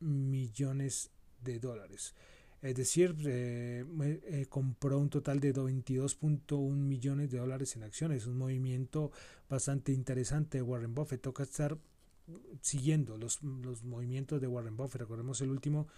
millones 0.00 1.10
de 1.42 1.58
dólares. 1.58 2.14
Es 2.60 2.74
decir, 2.74 3.16
eh, 3.24 3.86
eh, 4.02 4.46
compró 4.50 4.98
un 4.98 5.08
total 5.08 5.40
de 5.40 5.54
22.1 5.54 6.76
millones 6.76 7.30
de 7.30 7.38
dólares 7.38 7.74
en 7.76 7.82
acciones. 7.82 8.26
Un 8.26 8.36
movimiento 8.36 9.12
bastante 9.48 9.92
interesante 9.92 10.58
de 10.58 10.62
Warren 10.62 10.94
Buffett. 10.94 11.22
Toca 11.22 11.42
estar 11.42 11.78
siguiendo 12.60 13.16
los, 13.16 13.42
los 13.42 13.82
movimientos 13.82 14.42
de 14.42 14.46
Warren 14.46 14.76
Buffett. 14.76 15.00
Recordemos 15.00 15.40
el 15.40 15.48
último 15.48 15.88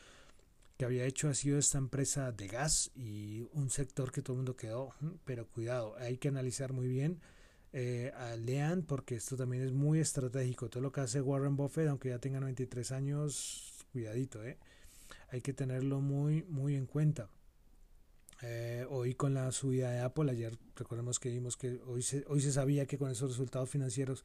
que 0.83 0.87
había 0.87 1.05
hecho 1.05 1.29
ha 1.29 1.35
sido 1.35 1.59
esta 1.59 1.79
empresa 1.79 2.33
de 2.33 2.49
gas 2.49 2.91
y 2.97 3.47
un 3.53 3.71
sector 3.71 4.11
que 4.11 4.21
todo 4.21 4.33
el 4.35 4.39
mundo 4.39 4.57
quedó. 4.57 4.93
Pero 5.25 5.47
cuidado, 5.47 5.95
hay 5.97 6.17
que 6.17 6.27
analizar 6.27 6.73
muy 6.73 6.89
bien. 6.89 7.21
Eh, 7.73 8.13
lean 8.39 8.83
porque 8.83 9.15
esto 9.15 9.37
también 9.37 9.63
es 9.63 9.73
muy 9.73 10.01
estratégico. 10.01 10.69
Todo 10.69 10.83
lo 10.83 10.91
que 10.91 11.03
hace 11.03 11.21
Warren 11.21 11.55
Buffett, 11.55 11.87
aunque 11.87 12.09
ya 12.09 12.19
tenga 12.19 12.41
93 12.41 12.91
años, 12.91 13.87
cuidadito, 13.93 14.45
¿eh? 14.45 14.59
hay 15.29 15.41
que 15.41 15.53
tenerlo 15.53 16.01
muy, 16.01 16.43
muy 16.49 16.75
en 16.75 16.87
cuenta. 16.87 17.31
Eh, 18.43 18.85
hoy 18.91 19.15
con 19.15 19.35
la 19.35 19.53
subida 19.53 19.93
de 19.93 20.01
Apple, 20.01 20.33
ayer 20.33 20.59
recordemos 20.75 21.21
que 21.21 21.29
vimos 21.29 21.57
que 21.57 21.81
hoy 21.87 22.05
hoy 22.27 22.41
se 22.41 22.51
sabía 22.51 22.87
que 22.87 22.99
con 22.99 23.09
esos 23.09 23.31
resultados 23.31 23.71
financieros 23.71 24.25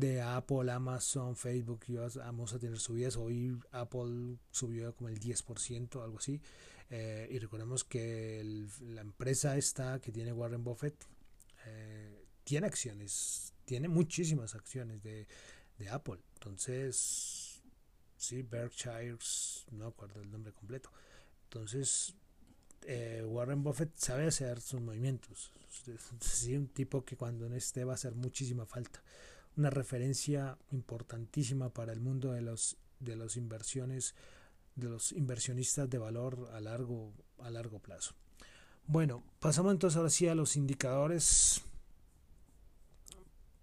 de 0.00 0.22
Apple, 0.22 0.72
Amazon, 0.72 1.36
Facebook 1.36 1.84
íbamos 1.86 2.52
a 2.52 2.58
tener 2.58 2.78
subidas. 2.78 3.16
Hoy 3.16 3.56
Apple 3.70 4.38
subió 4.50 4.94
como 4.94 5.08
el 5.08 5.20
10%, 5.20 6.02
algo 6.02 6.18
así. 6.18 6.40
Eh, 6.88 7.28
y 7.30 7.38
recordemos 7.38 7.84
que 7.84 8.42
la 8.80 9.02
empresa 9.02 9.56
esta 9.56 10.00
que 10.00 10.10
tiene 10.10 10.32
Warren 10.32 10.64
Buffett 10.64 11.04
eh, 11.66 12.24
tiene 12.42 12.66
acciones, 12.66 13.54
tiene 13.64 13.86
muchísimas 13.88 14.54
acciones 14.54 15.02
de, 15.02 15.28
de 15.78 15.88
Apple. 15.90 16.18
Entonces, 16.34 17.62
sí, 18.16 18.42
Berkshire, 18.42 19.18
no 19.70 19.86
acuerdo 19.86 20.20
el 20.20 20.30
nombre 20.30 20.52
completo. 20.52 20.90
Entonces, 21.44 22.14
eh, 22.86 23.22
Warren 23.24 23.62
Buffett 23.62 23.96
sabe 23.96 24.26
hacer 24.26 24.60
sus 24.60 24.80
movimientos. 24.80 25.52
Es 25.86 26.44
un 26.46 26.68
tipo 26.68 27.04
que 27.04 27.16
cuando 27.16 27.48
no 27.48 27.54
esté 27.54 27.84
va 27.84 27.92
a 27.92 27.94
hacer 27.94 28.14
muchísima 28.14 28.66
falta. 28.66 29.02
Una 29.60 29.68
referencia 29.68 30.56
importantísima 30.70 31.68
para 31.68 31.92
el 31.92 32.00
mundo 32.00 32.32
de 32.32 32.40
los 32.40 32.78
de 32.98 33.14
las 33.14 33.36
inversiones, 33.36 34.14
de 34.74 34.88
los 34.88 35.12
inversionistas 35.12 35.90
de 35.90 35.98
valor 35.98 36.48
a 36.54 36.60
largo, 36.60 37.12
a 37.40 37.50
largo 37.50 37.78
plazo. 37.78 38.14
Bueno, 38.86 39.22
pasamos 39.38 39.72
entonces 39.72 39.98
ahora 39.98 40.08
sí 40.08 40.28
a 40.28 40.34
los 40.34 40.56
indicadores 40.56 41.62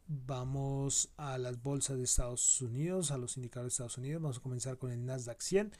Vamos 0.07 1.09
a 1.17 1.39
las 1.39 1.63
bolsas 1.63 1.97
de 1.97 2.03
Estados 2.03 2.61
Unidos, 2.61 3.09
a 3.09 3.17
los 3.17 3.35
indicadores 3.35 3.71
de 3.71 3.73
Estados 3.73 3.97
Unidos. 3.97 4.21
Vamos 4.21 4.37
a 4.37 4.41
comenzar 4.41 4.77
con 4.77 4.91
el 4.91 5.03
Nasdaq 5.03 5.41
100, 5.41 5.71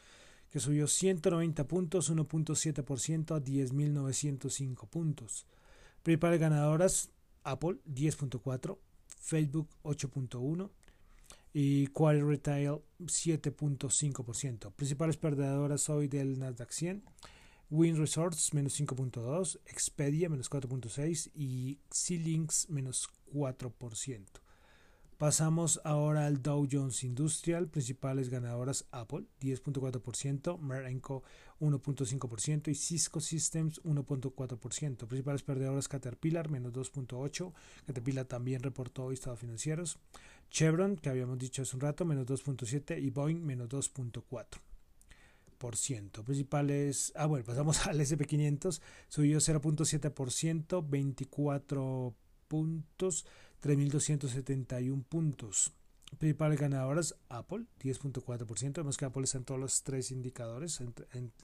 que 0.50 0.60
subió 0.60 0.88
190 0.88 1.68
puntos, 1.68 2.12
1.7% 2.12 3.36
a 3.36 3.40
10.905 3.40 4.90
puntos. 4.90 5.46
Principales 6.02 6.40
ganadoras, 6.40 7.12
Apple 7.44 7.78
10.4, 7.86 8.80
Facebook 9.20 9.70
8.1 9.84 10.70
y 11.54 11.88
Quarry 11.88 12.22
Retail 12.22 12.82
7.5%. 13.00 14.72
Principales 14.74 15.18
perdedoras 15.18 15.90
hoy 15.90 16.08
del 16.08 16.40
Nasdaq 16.40 16.72
100, 16.72 17.04
Win 17.70 17.98
Resorts 17.98 18.54
menos 18.54 18.80
5.2, 18.80 19.60
Expedia 19.66 20.30
menos 20.30 20.50
4.6 20.50 21.32
y 21.36 21.80
C-Links 21.90 22.70
menos 22.70 23.10
4%. 23.34 24.26
Pasamos 25.18 25.82
ahora 25.84 26.28
al 26.28 26.44
Dow 26.44 26.68
Jones 26.72 27.04
Industrial, 27.04 27.68
principales 27.68 28.30
ganadoras 28.30 28.86
Apple 28.92 29.26
10.4%, 29.42 30.60
Merenco 30.60 31.24
1.5% 31.60 32.68
y 32.68 32.76
Cisco 32.76 33.20
Systems 33.20 33.82
1.4%. 33.84 35.08
Principales 35.08 35.42
perdedoras 35.42 35.88
Caterpillar 35.88 36.52
menos 36.52 36.72
2.8%, 36.72 37.52
Caterpillar 37.88 38.26
también 38.26 38.62
reportó 38.62 39.12
estados 39.12 39.40
financieros. 39.40 39.98
Chevron, 40.52 40.98
que 40.98 41.10
habíamos 41.10 41.40
dicho 41.40 41.64
hace 41.64 41.76
un 41.76 41.82
rato, 41.82 42.06
menos 42.06 42.28
2.7% 42.28 43.02
y 43.02 43.10
Boeing 43.10 43.44
menos 43.44 43.70
2.4%. 43.70 46.24
Principales, 46.24 47.12
ah 47.16 47.26
bueno, 47.26 47.44
pasamos 47.44 47.88
al 47.88 48.00
SP500, 48.00 48.82
subió 49.08 49.40
0.7%, 49.40 50.88
24 50.88 52.14
puntos 52.48 53.26
3.271 53.62 55.04
puntos. 55.04 55.74
Principales 56.18 56.60
ganadoras, 56.60 57.16
Apple, 57.30 57.66
10.4%. 57.82 58.74
Vemos 58.74 58.98
que 58.98 59.06
Apple 59.06 59.24
está 59.24 59.40
en 59.40 59.44
todos 59.44 59.60
los 59.60 59.84
tres 59.84 60.12
indicadores, 60.12 60.80
en, 60.80 60.94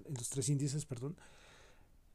los 0.07 0.29
tres 0.29 0.49
índices, 0.49 0.85
perdón. 0.85 1.17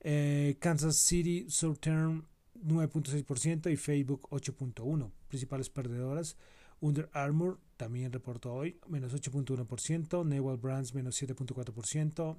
Eh, 0.00 0.56
Kansas 0.60 0.96
City 0.96 1.46
Southern 1.48 2.26
9.6% 2.64 3.70
y 3.70 3.76
Facebook 3.76 4.28
8.1%. 4.30 5.10
Principales 5.28 5.68
perdedoras, 5.68 6.36
Under 6.80 7.10
Armour 7.12 7.58
también 7.76 8.12
reportó 8.12 8.54
hoy, 8.54 8.78
menos 8.88 9.14
8.1%. 9.14 10.24
Naval 10.24 10.56
Brands, 10.56 10.94
menos 10.94 11.20
7.4%. 11.20 12.38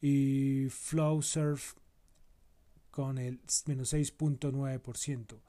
Y 0.00 0.68
Flowsurf 0.70 1.74
con 2.90 3.18
el 3.18 3.40
menos 3.66 3.92
6.9%. 3.92 5.40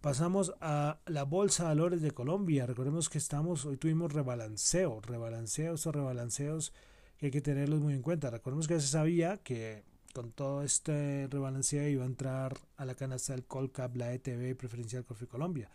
Pasamos 0.00 0.54
a 0.60 1.00
la 1.06 1.24
Bolsa 1.24 1.64
de 1.64 1.68
Valores 1.70 2.02
de 2.02 2.12
Colombia. 2.12 2.66
Recordemos 2.66 3.08
que 3.08 3.18
estamos, 3.18 3.64
hoy 3.64 3.76
tuvimos 3.78 4.12
rebalanceo, 4.12 5.00
rebalanceos 5.00 5.84
o 5.88 5.92
rebalanceos 5.92 6.72
que 7.16 7.26
hay 7.26 7.32
que 7.32 7.40
tenerlos 7.40 7.80
muy 7.80 7.94
en 7.94 8.02
cuenta. 8.02 8.30
Recordemos 8.30 8.68
que 8.68 8.74
ya 8.74 8.80
se 8.80 8.86
sabía 8.86 9.38
que 9.38 9.82
con 10.14 10.30
todo 10.30 10.62
este 10.62 11.26
rebalanceo 11.28 11.88
iba 11.88 12.04
a 12.04 12.06
entrar 12.06 12.56
a 12.76 12.84
la 12.84 12.94
canasta 12.94 13.32
del 13.32 13.44
Colcap, 13.44 13.96
la 13.96 14.12
ETB 14.14 14.56
preferencial 14.56 15.04
Coffee 15.04 15.26
Colombia. 15.26 15.68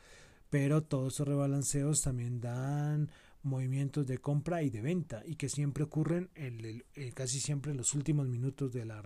Pero 0.50 0.84
todos 0.84 1.14
estos 1.14 1.28
rebalanceos 1.28 2.02
también 2.02 2.40
dan 2.40 3.10
movimientos 3.42 4.08
de 4.08 4.20
compra 4.20 4.64
y 4.64 4.70
de 4.70 4.80
venta 4.80 5.22
y 5.26 5.36
que 5.36 5.50
siempre 5.50 5.84
ocurren 5.84 6.30
en 6.36 6.86
eh, 6.96 7.12
casi 7.14 7.42
siempre 7.42 7.72
en 7.72 7.78
los 7.78 7.94
últimos 7.94 8.30
minutos 8.30 8.72
de 8.72 8.86
la, 8.86 9.04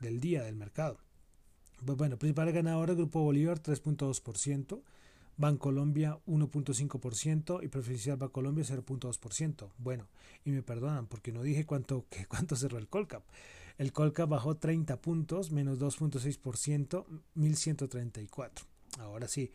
del 0.00 0.20
día 0.20 0.44
del 0.44 0.54
mercado. 0.54 1.00
Pues 1.84 1.96
bueno, 1.96 2.18
principales 2.18 2.54
ganadores, 2.54 2.96
Grupo 2.96 3.22
Bolívar 3.22 3.62
3.2%, 3.62 4.82
Bancolombia 5.36 6.18
1.5% 6.26 7.64
y 7.64 7.68
Preferencial 7.68 8.18
Bancolombia 8.18 8.64
0.2%. 8.64 9.70
Bueno, 9.78 10.06
y 10.44 10.50
me 10.50 10.62
perdonan 10.62 11.06
porque 11.06 11.32
no 11.32 11.42
dije 11.42 11.64
cuánto, 11.64 12.04
que, 12.10 12.26
cuánto 12.26 12.56
cerró 12.56 12.78
el 12.78 12.88
Colcap. 12.88 13.22
El 13.78 13.92
Colcap 13.92 14.28
bajó 14.28 14.56
30 14.56 15.00
puntos, 15.00 15.52
menos 15.52 15.78
2.6%, 15.78 17.06
1134. 17.34 18.66
Ahora 18.98 19.26
sí, 19.26 19.52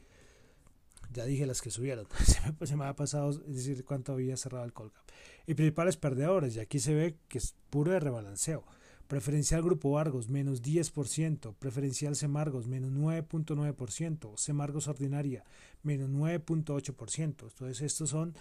ya 1.14 1.26
dije 1.26 1.46
las 1.46 1.62
que 1.62 1.70
subieron. 1.70 2.08
Se 2.26 2.42
me, 2.42 2.66
se 2.66 2.76
me 2.76 2.86
ha 2.86 2.96
pasado 2.96 3.34
decir 3.34 3.86
cuánto 3.86 4.14
había 4.14 4.36
cerrado 4.36 4.66
el 4.66 4.74
Colcap. 4.74 5.04
Y 5.46 5.54
principales 5.54 5.98
perdedores, 5.98 6.56
y 6.56 6.60
aquí 6.60 6.80
se 6.80 6.96
ve 6.96 7.18
que 7.28 7.38
es 7.38 7.54
puro 7.70 7.92
de 7.92 8.00
rebalanceo. 8.00 8.64
Preferencial 9.08 9.62
Grupo 9.62 10.00
Argos, 10.00 10.30
menos 10.30 10.64
10%. 10.64 11.54
Preferencial 11.56 12.16
Semargos, 12.16 12.68
menos 12.68 12.92
9.9%. 12.92 14.38
Semargos 14.38 14.88
Ordinaria, 14.88 15.44
menos 15.84 16.10
9.8%. 16.10 17.20
Entonces, 17.20 17.82
estos 17.82 18.10
son, 18.10 18.34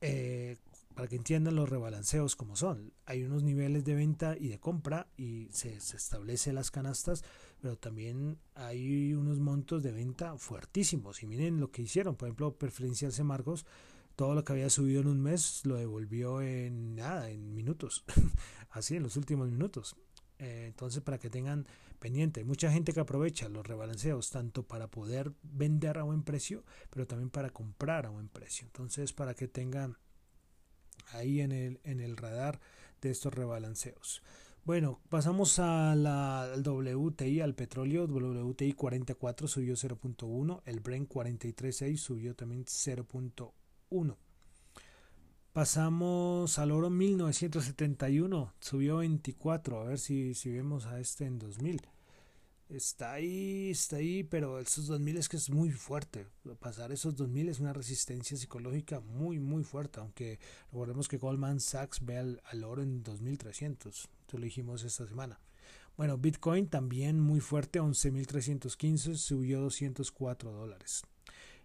eh, 0.00 0.56
para 0.94 1.08
que 1.08 1.16
entiendan 1.16 1.56
los 1.56 1.68
rebalanceos 1.68 2.36
como 2.36 2.56
son. 2.56 2.92
Hay 3.04 3.24
unos 3.24 3.42
niveles 3.42 3.84
de 3.84 3.94
venta 3.94 4.36
y 4.38 4.48
de 4.48 4.58
compra 4.58 5.08
y 5.16 5.48
se, 5.50 5.80
se 5.80 5.96
establece 5.96 6.52
las 6.52 6.70
canastas, 6.70 7.24
pero 7.60 7.76
también 7.76 8.38
hay 8.54 9.12
unos 9.14 9.40
montos 9.40 9.82
de 9.82 9.92
venta 9.92 10.36
fuertísimos. 10.38 11.22
Y 11.22 11.26
miren 11.26 11.58
lo 11.58 11.70
que 11.70 11.82
hicieron. 11.82 12.16
Por 12.16 12.28
ejemplo, 12.28 12.56
Preferencial 12.56 13.12
Semargos 13.12 13.66
todo 14.18 14.34
lo 14.34 14.42
que 14.42 14.52
había 14.52 14.68
subido 14.68 15.00
en 15.00 15.06
un 15.06 15.20
mes 15.20 15.64
lo 15.64 15.76
devolvió 15.76 16.42
en 16.42 16.96
nada, 16.96 17.30
en 17.30 17.54
minutos, 17.54 18.02
así 18.70 18.96
en 18.96 19.04
los 19.04 19.16
últimos 19.16 19.48
minutos. 19.48 19.94
Eh, 20.40 20.64
entonces, 20.66 21.04
para 21.04 21.18
que 21.20 21.30
tengan 21.30 21.68
pendiente, 22.00 22.42
mucha 22.42 22.72
gente 22.72 22.92
que 22.92 22.98
aprovecha 22.98 23.48
los 23.48 23.64
rebalanceos 23.64 24.30
tanto 24.30 24.64
para 24.64 24.88
poder 24.90 25.34
vender 25.44 25.98
a 25.98 26.02
buen 26.02 26.24
precio, 26.24 26.64
pero 26.90 27.06
también 27.06 27.30
para 27.30 27.50
comprar 27.50 28.06
a 28.06 28.10
buen 28.10 28.28
precio. 28.28 28.66
Entonces, 28.66 29.12
para 29.12 29.34
que 29.34 29.46
tengan 29.46 29.98
ahí 31.12 31.40
en 31.40 31.52
el, 31.52 31.80
en 31.84 32.00
el 32.00 32.16
radar 32.16 32.58
de 33.00 33.10
estos 33.10 33.32
rebalanceos. 33.32 34.20
Bueno, 34.64 35.00
pasamos 35.10 35.60
a 35.60 35.94
la, 35.94 36.42
al 36.42 36.66
WTI, 36.66 37.40
al 37.40 37.54
petróleo. 37.54 38.06
WTI 38.06 38.72
44 38.72 39.46
subió 39.46 39.76
0.1, 39.76 40.60
el 40.64 40.80
Brent 40.80 41.08
43.6 41.08 41.96
subió 41.98 42.34
también 42.34 42.64
0.1. 42.64 43.52
1. 43.90 44.16
Pasamos 45.52 46.58
al 46.58 46.70
oro 46.70 46.90
1971, 46.90 48.54
subió 48.60 48.98
24, 48.98 49.80
a 49.80 49.84
ver 49.84 49.98
si, 49.98 50.34
si 50.34 50.50
vemos 50.50 50.86
a 50.86 51.00
este 51.00 51.24
en 51.24 51.38
2000. 51.38 51.80
Está 52.68 53.14
ahí, 53.14 53.70
está 53.70 53.96
ahí, 53.96 54.24
pero 54.24 54.58
esos 54.58 54.88
2000 54.88 55.16
es 55.16 55.28
que 55.30 55.38
es 55.38 55.48
muy 55.48 55.70
fuerte. 55.70 56.26
Pasar 56.60 56.92
esos 56.92 57.16
2000 57.16 57.48
es 57.48 57.60
una 57.60 57.72
resistencia 57.72 58.36
psicológica 58.36 59.00
muy, 59.00 59.38
muy 59.38 59.64
fuerte, 59.64 60.00
aunque 60.00 60.38
recordemos 60.70 61.08
que 61.08 61.16
Goldman 61.16 61.60
Sachs 61.60 62.04
ve 62.04 62.18
al, 62.18 62.64
oro 62.64 62.82
en 62.82 63.02
2300, 63.02 64.10
esto 64.20 64.38
lo 64.38 64.44
dijimos 64.44 64.84
esta 64.84 65.06
semana. 65.06 65.40
Bueno, 65.96 66.18
Bitcoin 66.18 66.68
también 66.68 67.18
muy 67.18 67.40
fuerte, 67.40 67.80
11.315, 67.80 69.14
subió 69.16 69.60
204 69.62 70.52
dólares. 70.52 71.02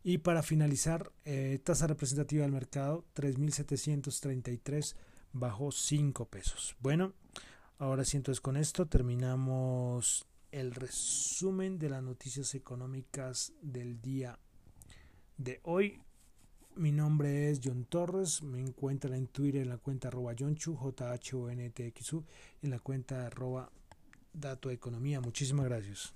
Y 0.03 0.17
para 0.17 0.43
finalizar, 0.43 1.13
eh, 1.23 1.59
tasa 1.63 1.87
representativa 1.87 2.43
del 2.43 2.51
mercado 2.51 3.05
3.733 3.15 4.95
bajo 5.31 5.71
5 5.71 6.25
pesos. 6.25 6.75
Bueno, 6.79 7.13
ahora 7.79 8.03
sí 8.03 8.17
entonces 8.17 8.41
con 8.41 8.57
esto 8.57 8.85
terminamos 8.85 10.27
el 10.51 10.75
resumen 10.75 11.79
de 11.79 11.89
las 11.89 12.03
noticias 12.03 12.53
económicas 12.53 13.53
del 13.61 14.01
día 14.01 14.37
de 15.37 15.61
hoy. 15.63 16.01
Mi 16.75 16.91
nombre 16.91 17.49
es 17.49 17.61
John 17.63 17.85
Torres, 17.85 18.43
me 18.43 18.59
encuentran 18.59 19.13
en 19.13 19.27
Twitter 19.27 19.61
en 19.61 19.69
la 19.69 19.77
cuenta 19.77 20.09
arroba 20.09 20.33
Jonchu, 20.37 20.75
J 20.75 21.11
H 21.11 21.35
O 21.35 21.49
N 21.49 21.69
T 21.69 21.87
X 21.87 22.13
U, 22.13 22.25
en 22.61 22.71
la 22.71 22.79
cuenta 22.79 23.27
arroba 23.27 23.71
Dato 24.33 24.69
Economía. 24.69 25.21
Muchísimas 25.21 25.65
gracias. 25.65 26.13